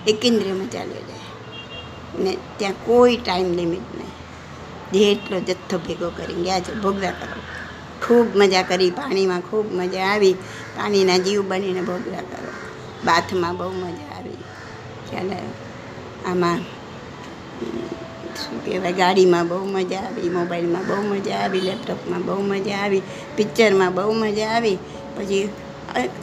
એકેન્દ્રિયમાં 0.07 0.67
ચાલ્યો 0.67 0.93
જાય. 0.93 2.23
ને 2.23 2.37
ત્યાં 2.57 2.73
કોઈ 2.85 3.17
ટાઈમ 3.17 3.53
લિમિટ 3.53 3.95
નહીં. 3.95 4.11
જેટલો 4.93 5.39
જથ્થો 5.39 5.77
ભેગો 5.77 6.09
કરી 6.09 6.33
ગયા 6.33 6.59
છે, 6.59 6.73
ભોગવ્યા 6.73 7.11
કરો. 7.11 7.60
ખૂબ 8.07 8.35
મજા 8.35 8.61
કરી, 8.61 8.91
પાણીમાં 8.91 9.41
ખૂબ 9.41 9.73
મજા 9.73 10.05
આવી. 10.05 10.33
પાણીના 10.77 11.17
જીવ 11.17 11.41
બનીને 11.47 11.81
ભોગવ્યા 11.81 12.21
કરો. 12.21 12.51
બાથમાં 13.05 13.57
બહુ 13.57 13.71
મજા 13.71 14.17
આવી. 14.17 14.37
ચાલે, 15.11 15.37
આમાં 16.25 16.59
શું 18.35 18.65
કહેવાય, 18.65 18.93
ગાડીમાં 18.93 19.47
બહુ 19.47 19.65
મજા 19.65 19.99
આવી, 19.99 20.29
મોબાઈલમાં 20.29 20.87
બહુ 20.87 21.01
મજા 21.01 21.35
આવી, 21.35 21.61
લેપટોપમાં 21.61 22.21
બહુ 22.21 22.41
મજા 22.41 22.77
આવી, 22.77 23.01
પિક્ચરમાં 23.35 23.93
બહુ 23.93 24.11
મજા 24.13 24.47
આવી. 24.47 24.77
પછી 25.17 25.49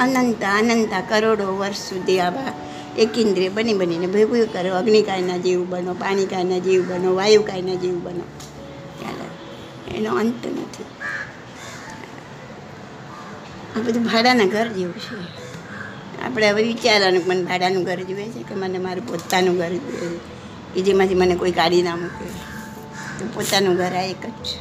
અનંત 0.01 0.43
અનંત, 0.45 0.93
કરોડો 1.09 1.57
વર્ષ 1.59 1.77
સુધી 1.77 2.21
આવા 2.21 2.53
એકેન્દ્રિય 2.99 3.49
બની 3.49 3.75
બનીને 3.75 4.07
ભેગું 4.07 4.53
કરો. 4.53 4.75
અગ્નિકાયના 4.75 5.37
જીવ 5.37 5.61
બનો 5.71 5.95
પાણીકાયના 5.95 6.59
જીવ 6.59 6.83
બનો 6.89 7.15
વાયુકાયના 7.15 7.75
જીવ 7.75 7.95
બનો. 7.95 8.25
ચાલે, 9.01 9.27
એનો 9.97 10.11
અંત 10.15 10.47
નથી. 10.47 10.85
આ 13.77 13.81
બધું 13.81 14.05
ભાડાના 14.05 14.45
ઘર 14.45 14.69
જેવું 14.69 14.99
છે. 14.99 15.17
આપણે 16.23 16.51
હવે 16.51 16.63
વિચારવાનું 16.63 17.23
મને 17.27 17.43
ભાડાનું 17.43 17.85
ઘર 17.85 18.01
જોઈએ 18.03 18.29
છે 18.29 18.43
કે 18.43 18.55
મને 18.55 18.79
મારું 18.79 19.07
પોતાનું 19.07 19.57
ઘર 19.57 19.69
જોઈએ 19.69 20.09
છે. 20.09 20.21
કે 20.75 20.81
જેમાંથી 20.83 21.15
મને 21.15 21.35
કોઈ 21.35 21.53
કાઢી 21.53 21.83
ના 21.83 21.97
મૂકે. 21.97 22.27
તો 23.19 23.25
પોતાનું 23.35 23.77
ઘર 23.77 23.95
આ 23.95 24.03
એક 24.03 24.23
જ 24.27 24.31
છે. 24.43 24.59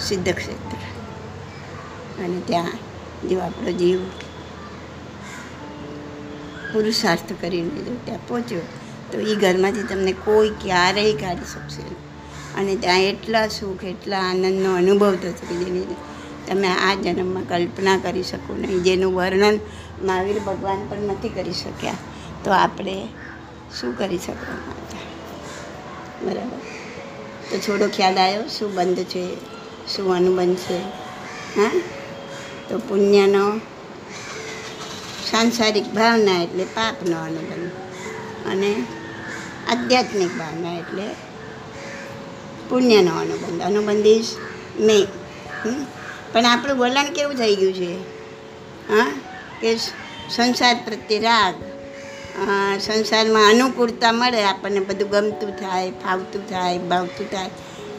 સિદ્ધ 0.00 0.30
ક્ષેત્ર. 0.34 0.80
અને 2.24 2.40
ત્યાં 2.40 2.72
જો 3.28 3.38
આપણો 3.38 3.70
જીવ 3.70 4.00
પુરુષાર્થ 6.72 7.32
કરીને 7.40 7.80
જો 7.82 7.94
ત્યાં 8.04 8.28
પહોંચ્યો, 8.28 8.60
તો 9.12 9.20
એ 9.20 9.36
ઘરમાંથી 9.36 9.82
તમને 9.82 10.12
કોઈ 10.12 10.50
ક્યારેય 10.50 11.12
કાઢી 11.12 11.44
શકશે 11.44 11.82
અને 12.54 12.76
ત્યાં 12.76 13.00
એટલા 13.02 13.48
સુખ, 13.48 13.84
એટલા 13.84 14.18
આનંદનો 14.18 14.74
અનુભવ 14.76 15.14
થશે 15.14 15.46
કે 15.46 15.54
જેની 15.54 15.96
તમે 16.48 16.68
આ 16.68 16.94
જન્મમાં 16.94 17.48
કલ્પના 17.48 17.98
કરી 17.98 18.22
શકો 18.22 18.56
નહીં. 18.56 18.82
જેનું 18.82 19.14
વર્ણન 19.14 19.58
મહાવીર 20.02 20.38
ભગવાન 20.38 20.86
પણ 20.88 20.98
નથી 20.98 21.28
કરી 21.28 21.52
શક્યા. 21.52 21.94
તો 22.44 22.50
આપણે 22.50 23.08
શું 23.80 23.98
કરી 23.98 24.18
શકો 24.18 24.52
બરાબર. 26.26 26.58
તો 27.50 27.58
થોડો 27.58 27.86
ખ્યાલ 27.86 28.18
આવ્યો, 28.18 28.42
શું 28.42 28.74
બંધ 28.74 28.96
છે? 28.96 29.36
શું 29.96 30.14
અનુબંધ 30.14 30.56
છે? 30.56 30.78
હા? 31.60 31.70
તો 32.68 32.78
પુણ્યનો 32.78 33.58
સાંસારિક 35.30 35.84
ભાવના 35.94 36.42
એટલે 36.42 36.64
પાપનો 36.64 37.16
અનુબંધ 37.16 37.70
અને 38.46 38.84
આધ્યાત્મિક 39.68 40.38
ભાવના 40.38 40.78
એટલે 40.78 41.14
પુણ્યનો 42.68 43.10
અનુબંધ. 43.10 43.62
અનુબંધ 43.62 44.06
ઇઝ 44.06 44.26
મેં? 44.80 45.06
પણ 46.32 46.46
આપણું 46.46 46.76
વલણ 46.76 47.04
કેવું 47.04 47.34
થઈ 47.34 47.56
ગયું 47.56 47.74
છે? 47.74 47.94
હા? 48.92 49.20
કે 49.60 49.76
સંસાર 50.30 50.76
પ્રત્યે 50.84 51.18
રાગ. 51.18 51.54
સંસારમાં 52.80 53.50
અનુકૂળતા 53.50 54.12
મળે, 54.12 54.42
આપણને 54.42 54.80
બધું 54.80 55.10
ગમતું 55.10 55.50
થાય, 55.50 55.90
ફાવતું 55.90 56.48
થાય, 56.48 56.78
ભાવતું 56.78 57.30
થાય. 57.30 57.50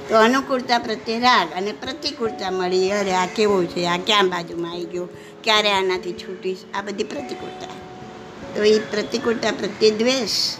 તો 0.10 0.18
અનુકૂળતા 0.18 0.80
પ્રત્યે 0.80 1.20
રાગ 1.20 1.48
અને 1.56 1.72
પ્રતિકૂળતા 1.72 2.52
મળી. 2.52 2.92
અરે, 2.92 3.12
આ 3.12 3.26
કેવો 3.26 3.64
છે? 3.66 3.86
આ 3.86 3.98
ક્યાં 3.98 4.30
બાજુમાં 4.30 4.72
આવી 4.72 4.86
ગયો? 4.86 5.08
ક્યારે 5.44 5.72
આનાથી 5.72 6.14
છૂટીશ 6.14 6.58
આ 6.74 6.82
બધી 6.82 7.04
પ્રતિકૂળતા. 7.04 7.68
તો 8.56 8.64
એ 8.64 8.80
પ્રતિકૂળતા 8.80 9.52
પ્રત્યે 9.52 9.92
દ્વેષ. 9.92 10.56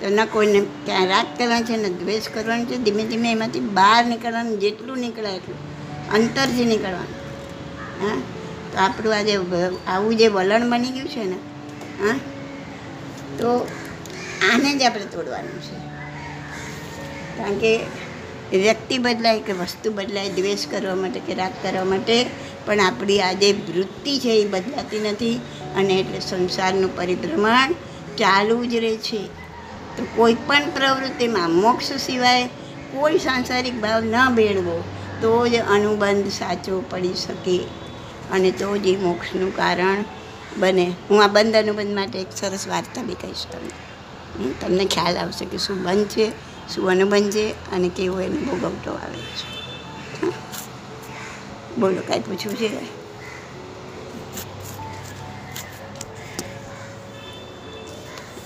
તો 0.00 0.08
ન 0.08 0.24
કોઈને 0.24 0.60
ક્યાં 0.60 1.06
રાગ 1.06 1.26
કરવાનું 1.38 1.64
છે, 1.64 1.76
ને 1.76 1.88
દ્વેષ 1.88 2.28
કરવાનું 2.34 2.66
છે, 2.66 2.76
ધીમે 2.76 3.04
ધીમે 3.04 3.32
એમાંથી 3.32 3.60
બહાર 3.60 4.04
નીકળવાનું, 4.04 4.58
જેટલું 4.58 4.98
નીકળે 4.98 5.36
એટલું. 5.36 5.71
અંતરથી 6.12 6.64
નીકળવાનું. 6.64 7.22
હા? 8.02 8.22
તો 8.72 8.78
આપણું 8.78 9.16
આજે 9.16 9.40
આવું 9.86 10.16
જે 10.16 10.28
વલણ 10.28 10.70
બની 10.70 10.90
ગયું 10.90 11.08
છે 11.08 11.24
ને, 11.24 11.36
હા? 12.02 12.18
તો 13.38 13.68
આને 14.52 14.78
જ 14.78 14.82
આપણે 14.82 15.04
તોડવાનું 15.04 15.62
છે. 15.62 15.76
કારણ 17.38 17.58
કે 17.58 17.80
વ્યક્તિ 18.52 18.98
બદલાય 18.98 19.40
કે 19.40 19.52
વસ્તુ 19.52 19.92
બદલાય, 19.92 20.28
દ્વેષ 20.28 20.66
કરવા 20.70 20.94
માટે 20.94 21.20
કે 21.20 21.34
રાગ 21.34 21.52
કરવા 21.62 21.84
માટે, 21.84 22.26
પણ 22.66 22.80
આપણી 22.80 23.20
આ 23.20 23.32
જે 23.32 23.52
વૃત્તિ 23.52 24.18
છે 24.18 24.30
એ 24.30 24.48
બદલાતી 24.48 25.00
નથી 25.00 25.40
અને 25.76 25.94
એટલે 25.94 26.20
સંસારનું 26.20 26.96
પરિભ્રમણ 26.96 27.72
ચાલુ 28.18 28.66
જ 28.66 28.74
રહે 28.74 28.96
છે. 28.96 29.26
તો 29.96 30.06
કોઈ 30.16 30.36
પણ 30.46 30.70
પ્રવૃત્તિમાં 30.70 31.50
મોક્ષ 31.50 31.92
સિવાય 31.92 32.46
કોઈ 32.92 33.18
સાંસારિક 33.18 33.80
ભાવ 33.80 34.04
ન 34.04 34.34
ભેળવો. 34.34 34.84
તો 35.22 35.48
જ 35.48 35.54
અનુબંધ 35.74 36.30
સાચો 36.30 36.80
પડી 36.90 37.14
શકે 37.14 37.56
અને 38.32 38.50
તો 38.50 38.76
જ 38.76 38.86
એ 38.86 38.96
મોક્ષનું 38.96 39.56
કારણ 39.56 40.04
બને. 40.56 40.86
હું 41.10 41.24
આ 41.24 41.26
બંધ 41.26 41.56
અનુબંધ 41.56 41.94
માટે 41.94 42.18
એક 42.18 42.32
સરસ 42.36 42.64
વાર્તા 42.68 43.02
બી 43.02 43.14
કહીશ 43.14 43.44
તમને. 43.52 43.74
હું 44.38 44.60
તમને 44.60 44.84
ખ્યાલ 44.84 45.16
આવશે 45.16 45.44
કે 45.44 45.58
શું 45.58 45.78
બંધ 45.82 46.08
છે, 46.08 46.26
શું 46.68 46.90
અનુબંધ 46.90 47.32
છે 47.32 47.46
અને 47.72 47.88
કેવો 47.88 48.20
એનો 48.20 48.40
ભોગવટો 48.48 48.92
આવે 48.94 49.22
છે. 49.38 49.46
બોલો, 51.76 52.00
કાંઈ 52.08 52.20
પૂછવું 52.20 52.56
છે? 52.56 52.70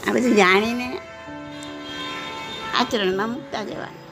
આ 0.07 0.13
બધું 0.13 0.37
જાણીને 0.37 0.89
આચરણમાં 2.75 3.31
મૂકતા 3.31 3.65
જવાનું. 3.65 4.06